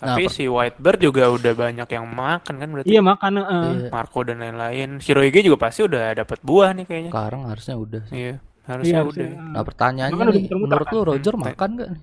[0.02, 2.88] Nah, Tapi per- si Whitebird juga udah banyak yang makan kan berarti.
[2.90, 3.88] Iya makanya eh, Iya.
[3.90, 4.98] Marco dan lain-lain.
[4.98, 7.10] Shirohige juga pasti udah dapat buah nih kayaknya.
[7.14, 8.14] sekarang harusnya udah sih.
[8.14, 9.26] Iya, harusnya iya, udah.
[9.28, 10.94] harusnya, Nah pertanyaannya nih, menurut kan?
[10.94, 12.02] lu Roger Hmm, makan gak nih?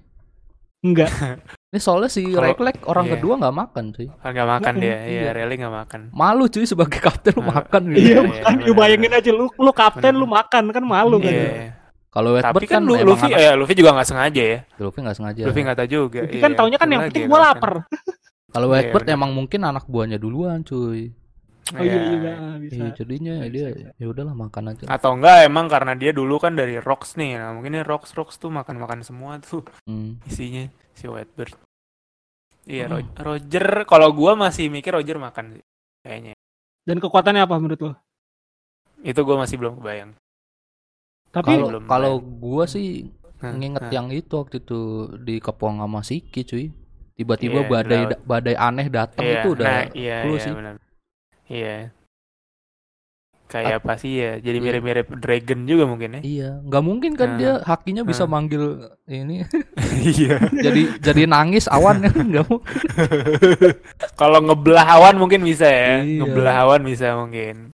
[0.82, 1.10] enggak.
[1.72, 3.12] Ini soalnya si Kalau- Reklek orang iya.
[3.16, 4.08] kedua nggak makan cuy.
[4.12, 5.32] Kan nggak makan dia, iya, iya.
[5.32, 6.02] Rally nggak makan.
[6.12, 7.96] Malu cuy sebagai kapten lu makan gitu.
[7.96, 10.20] Iya, Iya, makan iya, lu bayangin aja lu lu kapten Bener.
[10.20, 11.32] lu makan kan malu kan.
[11.32, 11.48] Iya.
[11.48, 11.70] ya.
[12.12, 14.60] Kalau Tapi kan kan, Luffy, anak- eh, Luffy juga nggak sengaja ya.
[14.78, 15.42] Luffy nggak sengaja.
[15.48, 16.20] Luffy nggak tahu juga.
[16.22, 16.44] Luffy iya.
[16.44, 17.48] kan taunya kan yang penting gua kapten.
[17.48, 17.74] lapar.
[18.52, 21.16] Kalau Iya, Whitebird emang mungkin anak buahnya duluan cuy.
[21.72, 22.04] Oh iya Iya.
[22.12, 22.76] juga ah, bisa.
[22.76, 24.84] Iya, jadinya Bisa, dia ya udahlah makan aja.
[24.92, 27.40] Atau enggak emang karena dia dulu kan dari Rocks nih.
[27.40, 30.20] Nah, mungkin ini Rocks Rocks tuh makan-makan semua tuh Hmm.
[30.28, 30.68] isinya
[31.02, 31.58] si Whitebird.
[32.70, 32.94] Iya, Hmm.
[33.02, 35.64] Ro- Roger kalau gua masih mikir Roger makan sih
[36.06, 36.38] kayaknya.
[36.86, 37.92] Dan kekuatannya apa menurut lo?
[39.02, 40.14] Itu gua masih belum kebayang.
[41.34, 43.10] Tapi Kalau kalau gua sih
[43.42, 43.90] Nah, nginget nah.
[43.90, 46.70] yang itu waktu itu di Kepong sama Siki cuy.
[47.18, 50.52] Tiba-tiba Iya, badai badai aneh datang Iya, itu udah nah, iya, clue iya, sih.
[51.50, 51.76] Iya.
[53.52, 54.40] Kayak apa sih ya?
[54.40, 56.22] Jadi mirip-mirip Dragon juga mungkin ya.
[56.24, 57.38] Iya, nggak mungkin kan Nah.
[57.38, 58.32] dia hakinya bisa Nah.
[58.32, 58.64] manggil
[59.06, 59.44] ini
[60.16, 60.40] Iya.
[60.50, 62.72] jadi jadi nangis awan kan nggak mungkin.
[64.16, 66.00] Kalau ngebelah awan mungkin bisa ya.
[66.00, 66.24] Iya.
[66.24, 67.76] Ngebelah awan bisa mungkin.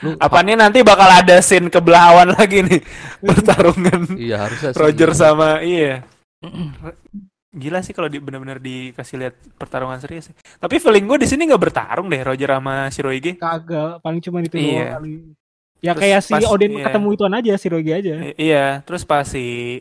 [0.00, 2.80] Lu, Apa nih nanti bakal ada scene kebelah awan lagi nih
[3.20, 4.70] pertarungan Iya harusnya.
[4.72, 6.06] Roger sama iya.
[7.56, 10.28] Gila sih kalau di, benar-benar dikasih lihat pertarungan serius.
[10.28, 10.34] sih.
[10.54, 13.32] Tapi feeling gue di sini nggak bertarung deh Roger sama Shirohige.
[13.34, 14.94] kagak paling cuma itu Iya.
[14.94, 15.32] kali.
[15.78, 16.84] Ya Terus kayak si pas- Odin iya.
[16.84, 18.12] ketemu ituan aja si Rogi aja.
[18.18, 19.80] I- iya, terus pas si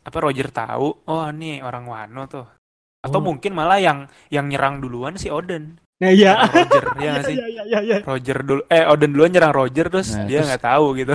[0.00, 2.46] apa Roger tahu, oh nih orang Wano tuh.
[3.00, 3.24] Atau Oh.
[3.24, 3.98] mungkin malah yang
[4.28, 5.78] yang nyerang duluan si Odin.
[5.98, 6.42] Nah iya.
[6.42, 7.34] Roger, ya nggak sih?
[7.34, 7.96] Iya iya iya iya.
[8.00, 11.14] Roger dulu eh Odin duluan nyerang Roger terus Nah, dia terus- nggak tahu gitu.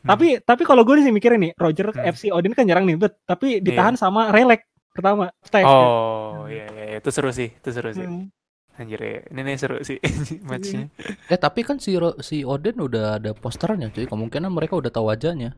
[0.00, 2.04] Tapi tapi kalau gue sih mikirnya nih, Roger Hmm.
[2.06, 3.20] FC Odin kan nyerang nih, bet.
[3.22, 4.64] Tapi ditahan sama Relek
[4.98, 5.30] pertama.
[5.40, 5.62] Stag.
[5.62, 6.96] Oh, iya iya iya.
[6.98, 8.02] itu seru sih, itu seru sih.
[8.02, 8.26] Hmm.
[8.74, 9.22] Anjir ya.
[9.24, 9.98] Ini nih seru sih
[10.48, 10.90] matchnya.
[11.26, 14.04] Eh tapi kan si Ro- si Odin udah ada posternya cuy.
[14.04, 15.54] Kemungkinan mereka udah tahu wajahnya.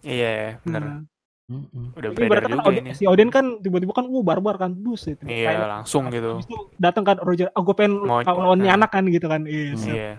[0.00, 0.82] Iya, bener.
[0.82, 1.02] Hmm.
[1.46, 1.94] Mm-mm.
[1.94, 2.92] Udah Tapi beredar ibaratnya kan juga Odin, ini.
[2.92, 5.22] si Odin kan tiba-tiba kan, uh barbar kan, bus itu.
[5.22, 6.30] Iya, Kayak- langsung gitu.
[6.34, 8.74] Habis itu datang kan Roger, ah gue pengen Mau- lawan nah.
[8.74, 9.46] anak kan gitu kan.
[9.46, 9.62] Iya.
[9.70, 9.78] Hmm.
[9.78, 9.94] siap.
[9.94, 10.12] Iya.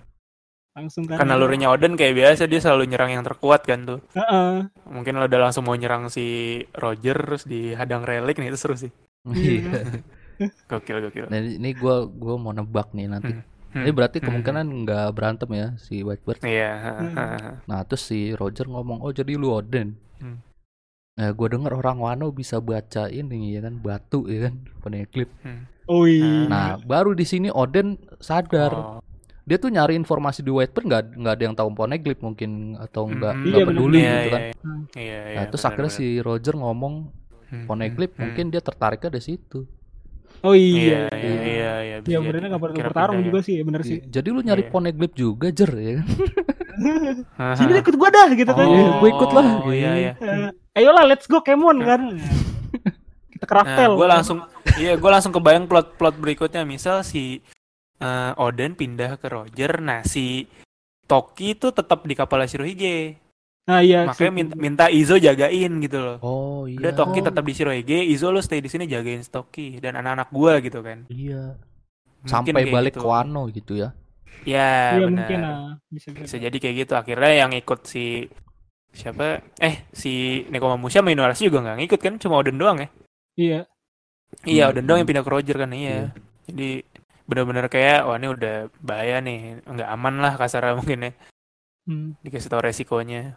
[0.77, 3.99] Langsung kan Karena nalurinya Odin kayak biasa dia selalu nyerang yang terkuat kan tuh.
[4.13, 4.69] Heeh.
[4.85, 8.93] Mungkin lo udah langsung mau nyerang si Roger terus dihadang relik nih itu seru sih.
[10.37, 10.53] Iya.
[10.69, 11.25] Gokil gokil.
[11.33, 13.33] Nah, ini gua gua mau nebak nih nanti.
[13.33, 13.83] Hmm.
[13.83, 14.29] Ini berarti Hmm.
[14.29, 16.45] kemungkinan nggak berantem ya si Whitebird.
[16.45, 16.71] Iya.
[17.65, 20.39] Nah, terus si Roger ngomong, "Oh, jadi lu Odin." Hmm.
[21.17, 25.33] Nah, gue denger orang Wano bisa baca ini ya kan batu ya kan peneklip.
[25.89, 26.45] Oh iya.
[26.45, 28.71] Nah, baru di sini Odin sadar.
[28.77, 29.01] Oh.
[29.47, 33.15] Dia tuh nyari informasi di Whitebird nggak nggak ada yang tahu Poneglyph mungkin atau nggak
[33.33, 33.41] Hmm.
[33.41, 33.67] nggak Iya, bener.
[33.71, 34.41] peduli Iya, gitu kan.
[34.41, 34.51] iya,
[34.93, 35.37] Iya, iya.
[35.37, 36.01] Nah, terus benar, akhirnya benar.
[36.03, 36.93] si Roger ngomong
[37.47, 39.59] Hmm, Poneglyph hmm, mungkin dia tertariknya dari situ.
[40.37, 41.15] Oh Iya, iya.
[41.15, 41.95] iya, iya, iya.
[41.97, 42.27] bisa Ya jadi.
[42.27, 43.47] benernya nggak perlu Kira bertarung juga ya.
[43.47, 43.97] sih, bener sih.
[44.05, 44.69] Jadi lu nyari Iya.
[44.69, 46.07] Poneglyph juga jer ya kan?
[47.57, 48.67] Sini deh, ikut gua dah gitu kan.
[48.67, 49.47] Iya, gua ikut lah.
[49.59, 50.11] Oh, iya, iya.
[50.13, 52.01] Eh, ayolah let's go Kemon kan.
[53.31, 54.37] Kita ke Nah, gue langsung,
[54.75, 56.61] iya, gue langsung kebayang plot-plot berikutnya.
[56.63, 57.39] Misal si
[57.97, 60.45] eh, Odin pindah ke Roger, nah si
[61.03, 63.15] Toki itu tetap di kapal Shirohige.
[63.67, 64.07] Nah iya.
[64.07, 66.17] Makanya minta, minta Izo jagain gitu loh.
[66.21, 66.79] Oh iya.
[66.79, 70.59] Udah Toki tetap di Shirohige, Izo lo stay di sini jagain Toki dan anak-anak gua
[70.59, 71.03] gitu kan.
[71.07, 71.55] Iya.
[72.23, 73.03] Mungkin Sampai balik gitu.
[73.03, 73.91] ke Wano gitu ya.
[74.43, 75.07] Ya, Iya benar.
[75.11, 75.71] mungkin ah.
[75.87, 76.35] Bisa Bisa bisa.
[76.39, 76.93] jadi kayak gitu.
[76.95, 78.27] Akhirnya yang ikut si
[78.91, 79.43] siapa?
[79.59, 82.89] Eh, si Nekomamushi sama Inuarashi juga nggak ngikut kan, cuma Odin doang ya.
[83.35, 83.59] Iya.
[84.43, 84.71] Iya, Hmm.
[84.75, 85.87] Odin doang yang pindah ke Roger kan, iya.
[85.87, 86.05] Iya.
[86.47, 86.69] Jadi
[87.27, 91.11] benar-benar kayak wah ini udah bahaya nih, nggak aman lah kasarnya mungkin ya.
[91.83, 92.09] Hmm.
[92.19, 93.35] Dikasih tahu resikonya.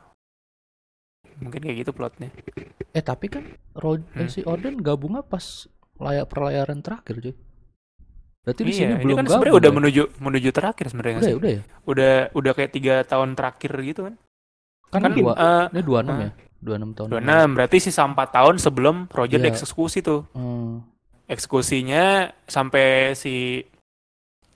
[1.38, 2.30] Mungkin kayak gitu plotnya.
[2.90, 4.28] Eh tapi kan Ro- eh, Hmm.
[4.28, 5.66] si Odin gabungnya pas
[5.96, 7.34] layak perlayaran terakhir cuy.
[8.40, 9.34] Berarti di iya, sini ini belum kan gabung.
[9.36, 9.76] sebenarnya udah ya?
[9.76, 11.62] menuju menuju terakhir sebenarnya Udah ya, udah ya.
[11.84, 14.14] Udah udah kayak tiga tahun terakhir gitu kan.
[14.90, 16.18] Kan, Kan dua, eh, ini 26 ah.
[16.18, 16.30] ya.
[16.60, 17.08] 26 tahun.
[17.14, 19.44] 26, berarti sisa 4 tahun sebelum Roger Iya.
[19.46, 20.26] dieksekusi tuh.
[20.32, 20.82] Hmm.
[21.24, 22.04] Eksekusinya
[22.44, 23.62] sampai si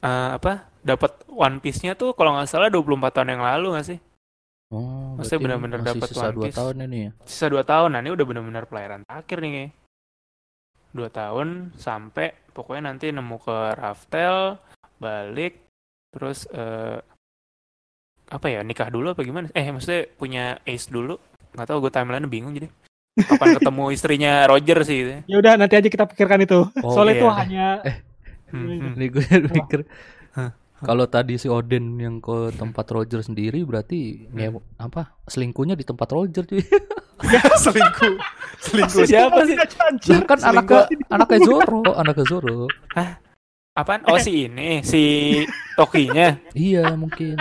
[0.04, 0.52] eh, apa?
[0.84, 3.98] Dapat One Piece-nya tuh kalau nggak salah 24 tahun yang lalu nggak sih?
[4.68, 6.56] Oh, Maksudnya berarti benar-benar masih dapat sisa One 2 Piece.
[6.56, 7.10] tahun ini ya.
[7.24, 7.88] Sisa 2 tahun.
[7.94, 9.50] Nah, ini udah benar-benar pelayaran terakhir nih.
[9.50, 9.70] kayaknya.
[10.94, 14.60] 2 tahun sampai pokoknya nanti nemu ke Raftel,
[15.02, 15.58] balik
[16.14, 17.02] terus eh
[18.30, 19.50] apa ya nikah dulu apa gimana?
[19.52, 21.18] Eh maksudnya punya Ace dulu.
[21.54, 22.68] Nggak tahu gue timeline bingung jadi.
[23.14, 25.12] Kapan ketemu istrinya Roger sih gitu.
[25.30, 26.66] Ya udah nanti aja kita pikirkan itu.
[26.82, 27.20] Oh, Soalnya iya.
[27.22, 28.13] itu hanya Hmm,
[28.54, 28.94] hmm.
[28.94, 29.24] Ini gue
[29.58, 29.80] mikir
[30.32, 30.50] Hah.
[30.78, 36.08] kalau tadi si Odin yang ke tempat Roger sendiri berarti nge- apa selingkuhnya di tempat
[36.10, 36.62] Roger cuy.
[37.64, 38.14] selingkuh.
[38.60, 39.56] Selingkuh siapa sih?
[40.10, 42.58] Lah kan anaknya anaknya Zoro, anaknya Zoro.
[43.74, 44.06] Apaan?
[44.06, 45.02] Oh si ini, si
[45.74, 46.38] Tokinya.
[46.54, 47.34] Iya mungkin.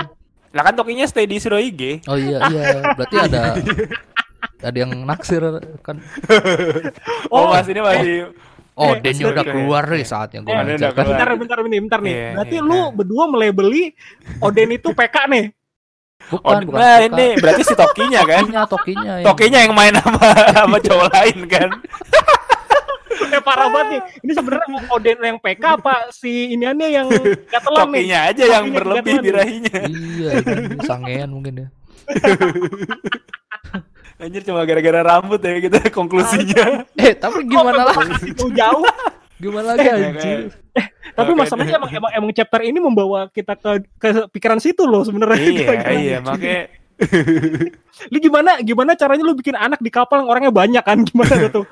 [0.49, 2.01] Lah kan Tokinya stay di Shirohige.
[2.09, 3.41] Oh iya iya, berarti ada
[4.69, 5.41] ada yang naksir
[5.83, 5.99] kan.
[7.29, 8.33] Oh, mas ini masih Oh,
[8.73, 9.51] Eh, Dennya udah oke.
[9.51, 11.05] keluar nih saatnya gue Eh, udah keluar.
[11.05, 12.13] Bentar, bentar, bentar, bentar nih.
[12.13, 12.65] Iya, Berarti iya.
[12.65, 13.83] lu berdua melebeli
[14.39, 15.45] Oden itu PK nih.
[16.23, 16.79] Bukan, Oh, bukan.
[16.79, 18.43] nah ini berarti si Tokinya kan?
[18.43, 19.13] Tokinya, Tokinya.
[19.19, 20.23] yang- Tokinya yang main sama
[20.55, 21.69] sama cowok lain kan?
[23.13, 24.01] Eh parah banget nih.
[24.21, 27.07] Ini sebenarnya Oden yang PK apa si iniannya yang
[27.45, 28.07] gatelan nih?
[28.07, 29.79] Tokinya aja yang berlebih birahinya.
[29.83, 31.67] Iya, ini sangean mungkin ya.
[34.23, 36.87] Anjir cuma gara-gara rambut ya kita konklusinya.
[36.95, 38.07] Eh, tapi gimana lagi?
[38.31, 38.87] Itu jauh.
[39.35, 40.39] Gimana lagi anjir?
[41.11, 45.03] Tapi Oke, masalahnya emang, emang emang chapter ini membawa kita ke ke pikiran situ loh
[45.03, 45.35] sebenarnya.
[45.43, 45.91] iya, Kira-kira.
[45.99, 46.61] iya, makanya
[48.07, 51.03] Lu gimana gimana caranya lu bikin anak di kapal yang orangnya banyak kan?
[51.03, 51.67] Gimana tuh?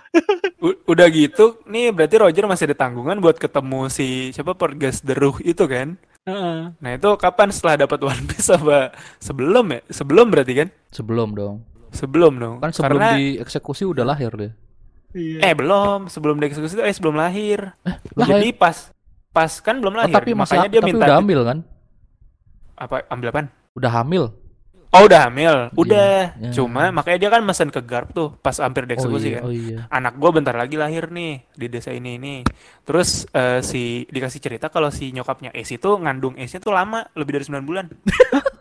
[0.86, 5.64] udah gitu, nih berarti Roger masih ada tanggungan buat ketemu si siapa Porgas Deruh itu
[5.66, 5.96] kan?
[6.28, 6.76] Heeh.
[6.78, 9.80] Nah itu kapan setelah dapat One Piece apa sebelum ya?
[9.90, 10.68] Sebelum berarti kan?
[10.94, 11.56] Sebelum dong.
[11.92, 12.56] Sebelum dong.
[12.58, 14.52] Kan sebelum Karena dieksekusi udah lahir deh.
[15.12, 15.44] Iya.
[15.44, 17.76] eh belum, sebelum dieksekusi itu eh sebelum lahir.
[18.16, 18.96] Lah, Jadi pas
[19.30, 20.16] pas kan belum Oh, lahir.
[20.16, 21.58] tapi masih makanya dia tapi minta udah hamil kan?
[22.74, 23.48] apa ambil apaan?
[23.76, 24.24] Udah hamil.
[24.92, 26.36] Oh udah hamil, udah.
[26.36, 26.52] Iya.
[26.52, 29.44] Cuma makanya dia kan mesen ke Garp tuh pas hampir Oh dieksekusi iya, kan.
[29.48, 29.78] oh iya.
[29.88, 32.36] Anak gua bentar lagi lahir nih di desa ini ini.
[32.84, 37.40] Terus eh, si dikasih cerita kalau si nyokapnya Ace itu ngandung Ace-nya tuh lama, lebih
[37.40, 37.86] dari 9 bulan.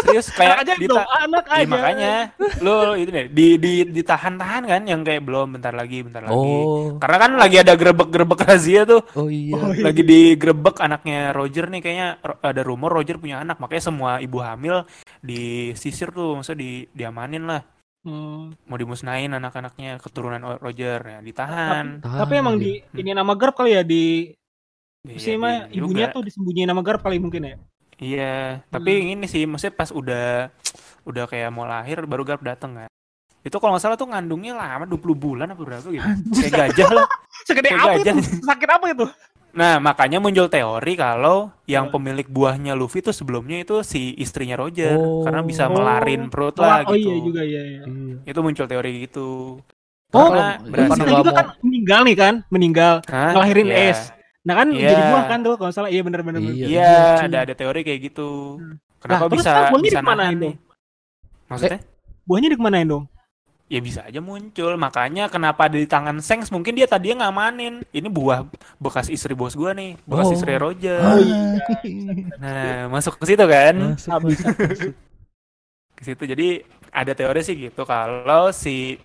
[0.00, 1.68] Serius kayak anak aja dita- dong, anak Iya, aja.
[1.68, 2.14] makanya
[2.58, 6.34] lu itu nih di di ditahan-tahan kan yang kayak belum bentar lagi bentar lagi.
[6.34, 9.00] Oh, Karena kan lagi ada grebek-grebek razia tuh.
[9.14, 9.54] oh iya.
[9.54, 9.84] Oh, iya.
[9.84, 12.08] Lagi digrebek anaknya Roger nih kayaknya
[12.40, 13.56] ada rumor Roger punya anak.
[13.56, 14.84] Makanya semua ibu hamil
[15.20, 17.62] disisir tuh, maksudnya di diamanin lah.
[18.00, 18.56] Hmm.
[18.64, 22.00] Mau dimusnahin anak-anaknya keturunan Roger ya ditahan.
[22.00, 24.32] Tahan Tapi emang di ini nama Garp kali ya di
[25.00, 26.16] Iya, sih mah iya ibunya juga.
[26.16, 27.56] tuh disembunyiin nama Garp kali mungkin ya.
[28.00, 30.48] Iya, tapi ini sih maksudnya pas udah
[31.02, 32.88] udah kayak mau lahir baru Garp dateng kan.
[33.40, 36.04] Itu kalau nggak salah tuh ngandungnya lama 20 bulan apa berapa gitu.
[36.34, 37.06] Kayak gajah lah.
[37.46, 38.14] Segede Kayak apa gajah.
[38.14, 38.20] itu?
[38.42, 39.06] Sakit apa itu?
[39.50, 44.94] Nah, makanya muncul teori kalau yang pemilik buahnya Luffy itu sebelumnya itu si istrinya Roger
[44.94, 45.20] Oh.
[45.20, 45.74] karena bisa Oh.
[45.74, 47.10] melarin perut Oh, lah oh gitu.
[47.10, 47.62] iya juga iya.
[47.66, 47.80] iya.
[47.82, 48.16] Iya.
[48.24, 49.58] Itu muncul teori gitu.
[50.10, 53.30] Oh, Karena Kita nggak juga mau- kan meninggal nih kan, meninggal Hah?
[53.32, 53.90] ngelahirin Iya.
[53.90, 54.00] es.
[54.40, 54.88] Nah kan Iya.
[54.90, 55.90] jadi buah kan tuh kalau salah.
[55.92, 56.40] Iya benar benar.
[56.40, 56.54] benar.
[56.56, 56.66] Iya.
[56.66, 56.92] Iya,
[57.28, 58.56] ada ada teori kayak gitu.
[58.56, 58.76] Hmm.
[59.00, 60.40] Kenapa terus bisa buahnya bisa nahan dong?
[60.40, 60.54] nih?
[61.46, 61.80] Maksudnya?
[62.24, 63.04] Buahnya dikemanain dong?
[63.70, 64.72] Ya bisa aja muncul.
[64.74, 67.86] Makanya kenapa ada di tangan Sengs mungkin dia tadinya ngamanin.
[67.88, 68.42] Ini buah
[68.76, 70.34] bekas istri bos gua nih, bekas Oh.
[70.34, 70.98] istri Roger.
[71.00, 71.40] Oh, iya.
[72.36, 73.74] Nah, masuk ke situ kan?
[73.94, 74.38] Masuk, Habis.
[74.42, 74.92] masuk.
[75.94, 76.22] Ke situ.
[76.26, 76.48] Jadi
[76.90, 78.98] ada teori sih gitu kalau si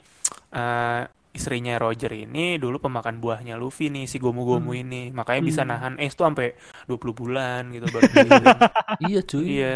[0.50, 1.02] eh,
[1.36, 4.82] istrinya Roger ini dulu pemakan buahnya Luffy nih si Gomu-Gomu Hmm.
[4.82, 5.02] ini.
[5.10, 5.70] Makanya bisa Hmm.
[5.70, 6.56] nahan es tuh sampai
[6.86, 8.58] 20 bulan gitu baru dihirup.
[9.12, 9.44] Iya cuy.
[9.46, 9.76] Iya.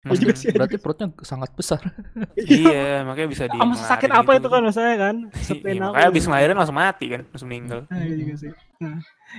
[0.00, 0.48] Oh, juga Maksudnya- sih.
[0.50, 1.80] Berarti perutnya sangat besar.
[2.40, 5.16] iya, makanya bisa di Sama sakit apa itu kan maksudnya kan?
[5.60, 6.10] Iya, makanya gitu.
[6.10, 7.80] abis ngelahirin langsung mati kan, langsung meninggal.
[7.84, 8.50] Nah, iya juga sih.
[8.80, 8.96] Nah.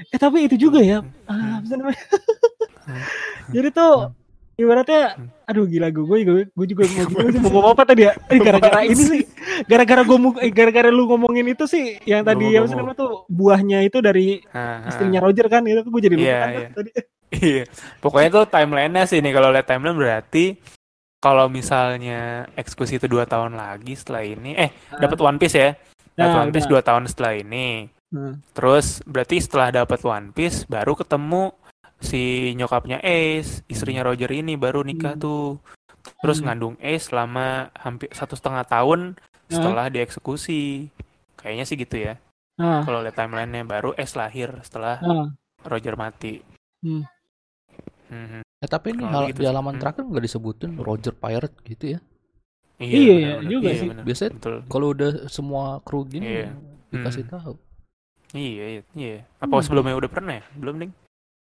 [0.07, 1.01] Eh tapi itu juga ya.
[1.25, 2.03] Ah, apa sih namanya?
[3.49, 4.13] Jadi tuh
[4.59, 5.15] ibaratnya
[5.47, 8.13] aduh gila gue gue juga gue juga mau gitu sih mau ngomong apa tadi ya
[8.39, 9.21] gara-gara ini sih
[9.65, 12.71] gara-gara gue eh, gara-gara lu ngomongin itu sih yang tadi ngomong.
[12.71, 14.85] namanya tuh buahnya itu dari ah.
[14.87, 16.69] istrinya Roger kan itu gue jadi lupa Iya, kan iya.
[16.75, 16.91] tadi
[17.31, 17.63] Iya.
[18.03, 20.59] Pokoknya tuh timeline-nya sih nih kalau lihat timeline berarti
[21.23, 25.77] kalau misalnya eksekusi itu dua tahun lagi setelah ini, eh dapat One Piece ya,
[26.17, 26.73] dapat Nah, One Piece udah.
[26.73, 27.87] dua tahun setelah ini.
[28.11, 28.35] Nah.
[28.51, 31.53] Terus berarti setelah dapat One Piece baru ketemu
[32.01, 32.21] si
[32.53, 35.21] nyokapnya Ace, istrinya Roger ini baru nikah Hmm.
[35.21, 35.45] tuh.
[36.19, 36.49] Terus Hmm.
[36.49, 39.15] ngandung Ace selama hampir satu setengah tahun
[39.47, 40.89] setelah dieksekusi.
[41.35, 42.17] Kayaknya sih gitu ya.
[42.57, 45.29] Nah, Kalau lihat timelinenya baru Ace lahir setelah nah.
[45.63, 46.41] Roger mati.
[46.81, 47.05] Hmm.
[48.07, 48.41] Mhm.
[48.41, 49.81] Eh, tapi ini Kalau hal- gitu di halaman Hmm.
[49.81, 51.99] terakhir nggak disebutin Roger Pirate gitu ya.
[52.77, 53.45] Iya, iya, benar-benar.
[53.47, 53.87] juga Iya, sih.
[53.87, 54.03] benar.
[54.03, 54.55] Biasanya Betul.
[54.67, 56.49] kalau udah semua kru gini Iya.
[56.89, 57.31] dikasih Hmm.
[57.31, 57.53] tahu.
[58.31, 59.17] Iya, iya, iya.
[59.37, 59.63] Apa Hmm.
[59.63, 60.43] sebelumnya udah pernah ya?
[60.55, 60.91] Belum, Ding?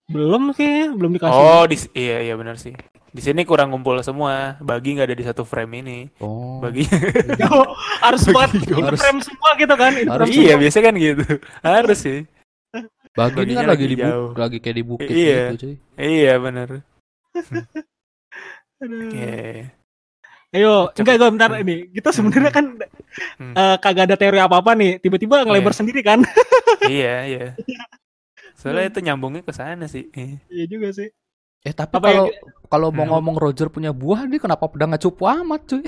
[0.07, 2.71] Belum kayaknya belum dikasih Oh, di iya iya benar sih.
[3.11, 4.55] Di sini kurang ngumpul semua.
[4.57, 5.97] Bagi nggak ada di satu frame ini.
[6.17, 6.63] Oh.
[6.63, 6.87] Bagi
[7.51, 7.67] Oh,
[7.99, 10.61] harus banget Harus- frame semua gitu kan harus- iya, semua.
[10.63, 11.23] biasa kan gitu.
[11.59, 12.19] Harus sih.
[13.11, 15.41] Bagi ini kan lagi lagi di bu- lagi kayak di bukit Iya.
[15.49, 15.75] gitu cuy.
[15.97, 16.67] Iya, benar.
[18.83, 19.09] Aduh.
[19.11, 19.75] Iya.
[20.47, 21.01] Ayo, Cepet.
[21.03, 21.75] enggak gue bentar ini.
[21.91, 22.65] Kita sebenarnya kan
[23.41, 23.51] Hmm.
[23.51, 25.01] eh, kagak ada teori apa-apa nih.
[25.01, 25.79] Tiba-tiba ngelebar Iya.
[25.83, 26.23] sendiri kan.
[26.87, 27.45] iya, iya.
[28.67, 30.11] Soalnya itu nyambungnya ke sana sih.
[30.11, 30.37] Iya.
[30.47, 31.07] Iya juga sih.
[31.61, 32.25] Eh tapi yang- kalau
[32.67, 33.11] kalau mau Hmm.
[33.17, 35.83] ngomong Roger punya buah dia kenapa pedangnya cupu amat cuy?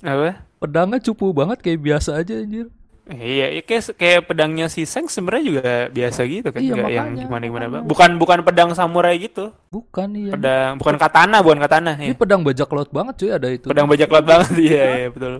[0.00, 0.44] Apa?
[0.58, 2.68] Pedangnya cupu banget kayak biasa aja anjir.
[3.04, 5.62] Iya, iya kayak kayak pedangnya si Seng sebenarnya juga
[5.92, 7.84] biasa gitu kan, Iya, nggak yang makanya, gimana gimana makanya.
[7.84, 10.32] Bukan bukan pedang samurai gitu, Bukan iya.
[10.32, 11.92] pedang bukan katana, bukan katana.
[12.00, 12.16] Ini Iya.
[12.16, 13.68] pedang bajak laut banget cuy ada itu.
[13.68, 15.34] Pedang bajak laut banget, iya, iya betul.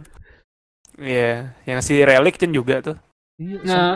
[0.95, 1.33] Iya,
[1.65, 2.97] yang si Relic Chen juga tuh.
[3.41, 3.93] Iya, Nah,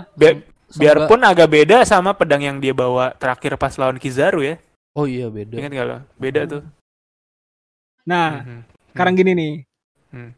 [0.71, 4.57] biarpun agak beda sama pedang yang dia bawa terakhir pas lawan Kizaru ya.
[4.93, 5.57] Oh iya beda.
[5.57, 5.99] Ingat gak lo?
[6.16, 6.62] Beda tuh.
[8.05, 8.61] nah, Mhm.
[8.91, 9.55] sekarang gini nih.
[10.11, 10.31] Hmm.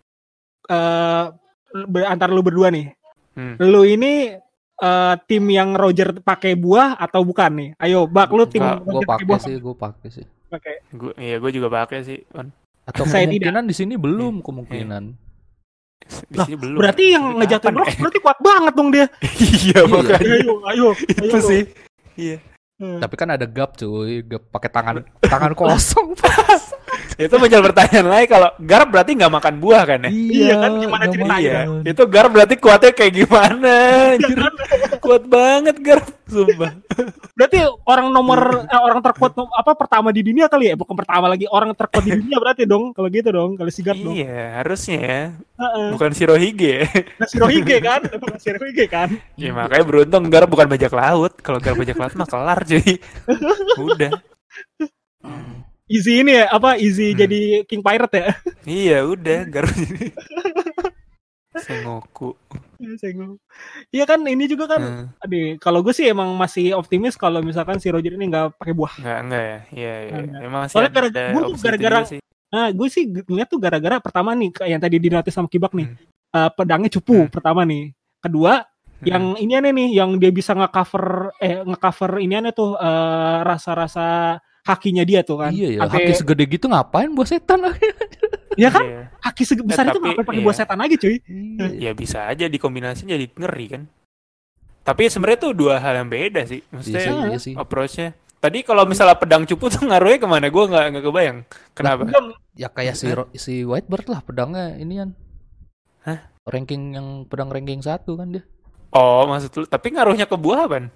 [0.67, 1.25] Eh
[1.87, 2.91] ber- antara lu berdua nih.
[3.35, 3.55] Hmm.
[3.59, 4.35] Lu ini
[4.77, 7.71] eh, tim yang Roger pakai buah atau bukan nih?
[7.79, 9.41] Ayo, Bak lu tim Gua, gua Roger pakai pakai buah.
[9.41, 10.27] sih, gua pakai sih.
[10.51, 10.75] Pakai.
[10.91, 12.19] Gua, iya, gue juga pakai sih.
[12.83, 15.15] Atau Saya kemungkinan di sini belum kemungkinan.
[16.27, 16.79] Di Lah, sini belum.
[16.83, 17.99] Berarti yang ngejatuhin Rox ya?
[18.03, 19.07] berarti kuat banget dong dia.
[19.65, 20.21] iya, makanya.
[20.27, 20.89] Ayo, ayo, ayo.
[21.07, 21.63] Itu sih.
[22.19, 22.37] Iya.
[22.81, 22.97] Hmm.
[22.97, 24.95] Tapi kan ada gap cuy, gap pakai tangan
[25.33, 26.17] tangan kosong.
[27.21, 30.11] Itu muncul pertanyaan lagi kalau Garp berarti nggak makan buah kan ya?
[30.11, 31.37] Iya kan, gimana ceritanya?
[31.37, 31.53] Iya.
[31.69, 31.85] makan.
[31.85, 33.75] Itu Garp berarti kuatnya kayak gimana?
[34.17, 34.39] Anjir.
[35.05, 36.73] Kuat banget Garp, sumpah.
[37.37, 40.75] Berarti orang nomor eh, orang terkuat apa pertama di dunia kali ya?
[40.81, 42.97] Bukan pertama lagi, orang terkuat di dunia berarti dong.
[42.97, 44.17] Kalau gitu dong, kalau Sigard dong.
[44.17, 45.21] Iya, harusnya ya.
[45.61, 45.89] Heeh.
[45.93, 46.75] Bukan Shirohige.
[47.21, 48.01] Nah, Shirohige kan?
[48.17, 49.09] Bukan Shirohige kan?
[49.37, 51.37] ya makanya beruntung Garp bukan bajak laut.
[51.45, 52.97] Kalau Garp bajak laut mah kelar cuy.
[53.77, 54.13] Udah.
[55.91, 57.19] Easy ini ya, apa easy Hmm.
[57.19, 58.31] jadi King Pirate ya?
[58.87, 59.75] Iya, udah Garp.
[61.51, 62.39] Sengoku.
[62.97, 63.37] Senggol.
[63.91, 65.07] Iya kan ini juga kan, Hmm.
[65.19, 68.95] aduh, kalau gue sih emang masih optimis kalau misalkan si Roger ini nggak pakai buah.
[69.03, 69.59] Enggak, enggak ya.
[69.75, 70.15] Iya, iya.
[70.47, 72.05] Emang masih Soalnya ada gara- itu gara-gara-.
[72.51, 75.91] Nah, gue sih ngeliat tuh gara-gara pertama nih kayak yang tadi dilatih sama Kibak nih,
[75.91, 76.39] Hmm.
[76.39, 77.31] eh, pedangnya cupu Hmm.
[77.35, 77.91] pertama nih.
[78.23, 79.07] Kedua, Hmm.
[79.11, 84.39] yang ini aneh nih, yang dia bisa nge-cover eh nge-cover ini aneh tuh eh, rasa-rasa
[84.63, 85.51] hakinya dia tuh kan.
[85.51, 87.87] Iya ya, Sampai- haki segede gitu ngapain buah setan lagi?
[88.55, 88.85] ya kan?
[88.85, 89.01] Iya.
[89.21, 90.47] Haki sebesar itu tapi- ngapain pakai iya.
[90.47, 91.17] buah setan lagi cuy?
[91.21, 91.67] Iya.
[91.81, 93.83] Ya bisa aja dikombinasiin jadi ngeri kan.
[94.81, 96.61] Tapi sebenarnya tuh dua hal yang beda sih.
[96.61, 97.55] Iya Maksudnya sih, iya sih.
[97.55, 98.11] approach-nya.
[98.41, 100.49] Tadi kalau misalnya pedang cupu tuh ngaruhnya ke mana?
[100.49, 101.39] Gue nggak nggak kebayang.
[101.77, 102.03] Kenapa?
[102.09, 102.27] Belum.
[102.57, 105.11] Ya kayak si Ro- si Whitebird lah pedangnya ini kan.
[106.03, 106.19] Hah?
[106.49, 108.45] Ranking yang pedang ranking satu kan dia.
[108.91, 109.65] Oh maksud lu.
[109.69, 110.89] Tapi ngaruhnya ke buah apa?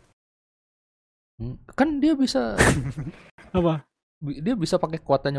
[1.37, 2.57] Hmm, Kan dia bisa
[3.55, 3.87] Apa?
[4.25, 5.37] dia bisa pakai kekuatannya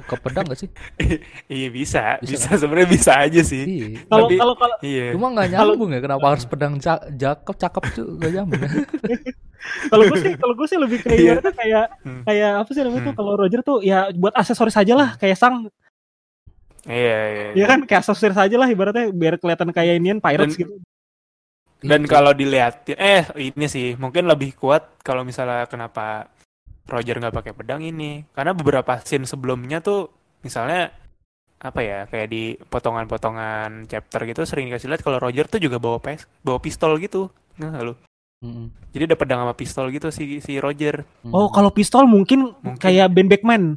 [0.00, 0.70] ke pedang gak sih?
[1.50, 3.64] Iya bisa, Bisa bisa, sebenarnya bisa aja sih.
[3.66, 3.88] Iya.
[4.06, 5.06] Kalau kalau kalau Iya.
[5.10, 8.60] Cuma nggak nyambung ya kenapa harus pedang ca- cakep cakep tuh gak nyambung.
[8.62, 8.70] ya?
[9.90, 11.34] kalau gue sih kalau gue sih lebih kayak Iya.
[11.42, 12.22] kayak Hmm.
[12.22, 13.18] kayak apa sih namanya tuh Hmm.
[13.18, 15.66] kalau Roger tuh ya buat aksesoris aja lah kayak sang
[16.86, 17.46] Iya, iya.
[17.54, 20.74] ya kan kayak aksesoris aja lah ibaratnya biar kelihatan kayak inian pirates Dan- gitu.
[21.78, 22.10] Dan Itu.
[22.10, 26.26] kalau dilihat, eh ini sih mungkin lebih kuat kalau misalnya kenapa
[26.88, 30.08] Roger nggak pakai pedang ini, karena beberapa scene sebelumnya tuh
[30.40, 30.88] misalnya
[31.58, 35.98] apa ya kayak di potongan-potongan chapter gitu sering dikasih lihat kalau Roger tuh juga bawa
[36.00, 37.28] pes, bawa pistol gitu,
[37.58, 37.94] nggak lu?
[38.38, 38.70] Mm-mm.
[38.94, 41.02] Jadi ada pedang sama pistol gitu si si Roger.
[41.26, 41.34] Mm.
[41.34, 42.78] Oh kalau pistol mungkin, Mungkin.
[42.78, 43.74] kayak Ben Beckman.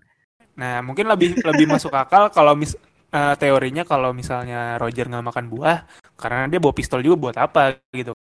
[0.54, 2.78] Nah mungkin lebih lebih masuk akal kalau mis
[3.10, 5.78] eh, teorinya kalau misalnya Roger nggak makan buah
[6.14, 8.14] karena dia bawa pistol juga buat apa gitu.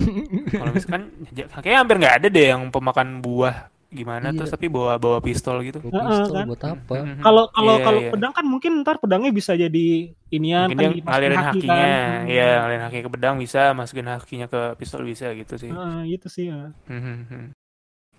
[0.56, 4.38] Kalau misalkan ya, kayaknya hampir nggak ada deh yang pemakan buah gimana Iya.
[4.38, 5.82] terus tapi bawa bawa pistol gitu.
[5.82, 6.46] Bawa pistol kan?
[6.46, 6.94] buat apa?
[7.02, 7.22] Mhm.
[7.26, 8.10] Kalau kalau Iya, kalau iya.
[8.14, 9.86] pedang kan mungkin ntar pedangnya bisa jadi
[10.30, 12.22] inian Mungkin kan ngalirin haki hakinya, kan.
[12.30, 15.74] iya ngalirin haki ke pedang bisa, masukin hakinya ke pistol bisa gitu sih.
[15.74, 16.70] Heeh, gitu sih ya.
[16.86, 17.50] Mhm.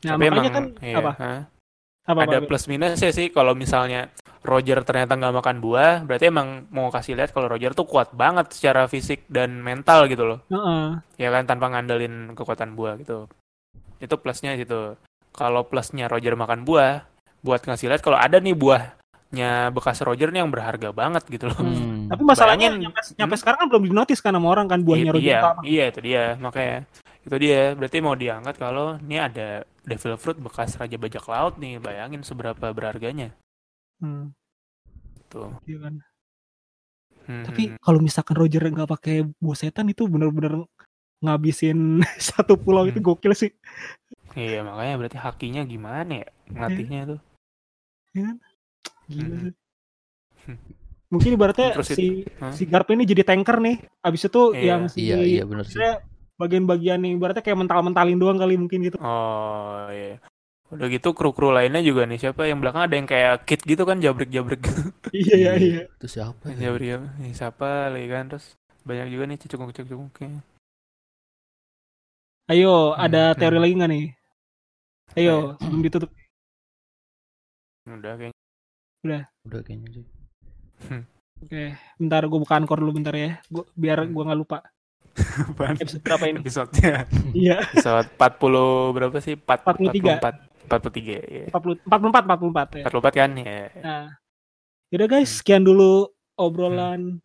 [0.01, 1.11] Nah, Tapi makanya emang kan iya, apa?
[1.15, 1.41] hah?
[2.01, 2.47] Apa, ada apa?
[2.49, 4.09] plus minusnya sih kalau misalnya
[4.41, 8.49] Roger ternyata nggak makan buah, berarti emang mau kasih lihat kalau Roger tuh kuat banget
[8.57, 10.39] secara fisik dan mental gitu loh.
[10.49, 10.97] Heeh.
[11.15, 13.29] ya kan tanpa ngandelin kekuatan buah gitu
[14.01, 14.97] itu plusnya gitu
[15.31, 17.07] kalau plusnya Roger makan buah
[17.39, 21.57] buat ngasih lihat kalau ada nih buahnya bekas Roger nih yang berharga banget gitu loh
[21.57, 22.07] Hmm.
[22.11, 22.83] Tapi masalahnya Bayangin.
[22.85, 23.41] nyampe, nyampe Hmm?
[23.41, 25.61] sekarang kan belum dinotis kan sama orang kan buahnya Iya, Roger iya, utama.
[25.63, 26.77] iya itu dia makanya
[27.21, 29.47] itu dia berarti mau diangkat kalau ini ada
[29.81, 33.31] Devil Fruit bekas Raja Bajak Laut nih bayangin seberapa berharganya
[33.97, 34.33] Hmm,
[35.27, 35.93] tuh iya kan.
[37.21, 37.77] Hmm, Tapi hmm.
[37.79, 40.65] kalau misalkan Roger nggak pakai buah setan itu bener-bener
[41.21, 43.07] ngabisin satu pulau itu Hmm.
[43.07, 43.53] gokil sih.
[44.35, 47.19] Iya makanya berarti hakinya gimana ya ngelatihnya tuh
[49.11, 49.51] Gila
[50.41, 50.57] Hmm.
[51.13, 52.49] Mungkin ibaratnya Terus si Hah?
[52.49, 53.77] si Garp ini jadi tanker nih.
[54.01, 54.65] Abis itu Iya.
[54.73, 55.77] yang si Iya iya benar sih.
[56.39, 58.97] Bagian-bagian yang ibaratnya kayak mental-mentalin doang kali mungkin gitu.
[58.97, 60.17] Oh iya.
[60.73, 63.99] Udah gitu kru-kru lainnya juga nih siapa yang belakang ada yang kayak kit gitu kan
[64.01, 64.63] jabrik-jabrik
[65.13, 65.81] iya iya iya.
[65.99, 66.47] Itu siapa?
[66.57, 66.71] ya?
[66.71, 66.97] jabrik ya.
[67.21, 70.41] Ini siapa lagi kan terus banyak juga nih cecunguk-cecunguknya.
[72.49, 73.37] Ayo, Hmm, ada hmm.
[73.37, 74.05] teori lagi nggak nih?
[75.13, 76.11] Ayo, Kayak- sebelum ditutup.
[77.83, 79.19] Udah kayaknya.
[79.43, 80.05] Udah kayaknya sih.
[81.41, 81.63] Oke,
[81.97, 83.41] bentar gue buka ankor dulu bentar ya.
[83.49, 84.13] Gua, biar Hmm.
[84.13, 84.59] gue nggak lupa.
[85.81, 86.39] Episode berapa ini?
[86.39, 87.03] Episode-nya.
[87.35, 88.63] Iya, Episode 40
[88.95, 89.35] berapa sih?
[89.35, 90.15] 4, 43.
[90.15, 90.35] 44.
[90.71, 91.45] 43 ya.
[91.51, 92.83] 40, 44, 44 ya.
[92.87, 93.59] 44 kan ya.
[93.81, 94.05] Nah,
[94.87, 96.07] yaudah guys, sekian dulu
[96.39, 97.19] obrolan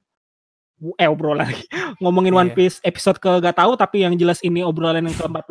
[0.76, 1.64] eh obrolan lagi.
[2.04, 2.56] ngomongin One Iya.
[2.58, 5.48] Piece episode ke gak tahu tapi yang jelas ini obrolan yang ke 44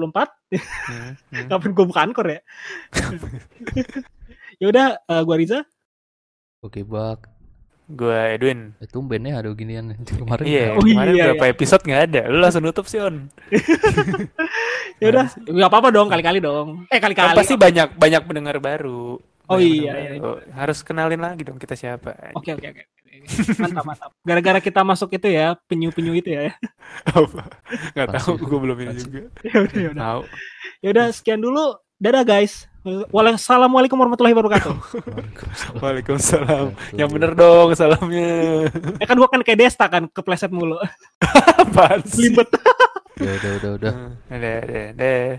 [0.53, 1.47] Hmm, hmm.
[1.49, 2.39] kapan gue buka ankor ya
[4.61, 5.59] yaudah eh, gua Riza
[6.61, 7.30] Oke bak.
[7.86, 8.73] Gua Edwin.
[8.78, 10.41] Eh, tumbennya ada ginian kemarin.
[10.41, 12.21] Iya, Oh, kemarin iya, berapa episode nggak ada.
[12.26, 13.30] Lu langsung nutup sih, On.
[14.97, 19.21] yaudah nggak apa-apa dong kali-kali dong eh Kan kali-kali pasti banyak banyak pendengar baru.
[19.45, 20.09] Oh Banyak iya, iya.
[20.17, 20.41] baru.
[20.57, 22.34] Harus kenalin lagi dong kita siapa.
[22.34, 22.84] Oke oke oke.
[23.61, 24.09] Mantap mantap.
[24.22, 26.53] Gara-gara kita masuk itu ya, penyu-penyu itu ya.
[27.07, 27.47] Apa?
[27.95, 29.22] Nggak tahu, gue belum ini juga.
[29.47, 30.03] ya udah ya udah.
[30.03, 30.22] Tahu.
[30.84, 31.78] Ya udah sekian dulu.
[31.95, 32.68] Dadah guys.
[33.09, 34.78] Wassalamualaikum warahmatullahi wabarakatuh.
[35.82, 36.78] Waalaikumsalam.
[36.93, 38.70] Yang bener dong salamnya.
[39.01, 40.78] ya kan gua kan kayak Desta kan kepleset mulu.
[41.57, 42.30] Apaan sih?
[42.30, 42.45] Libet.
[43.18, 43.93] Ya udah udah udah.
[44.30, 45.30] Deh, deh, deh.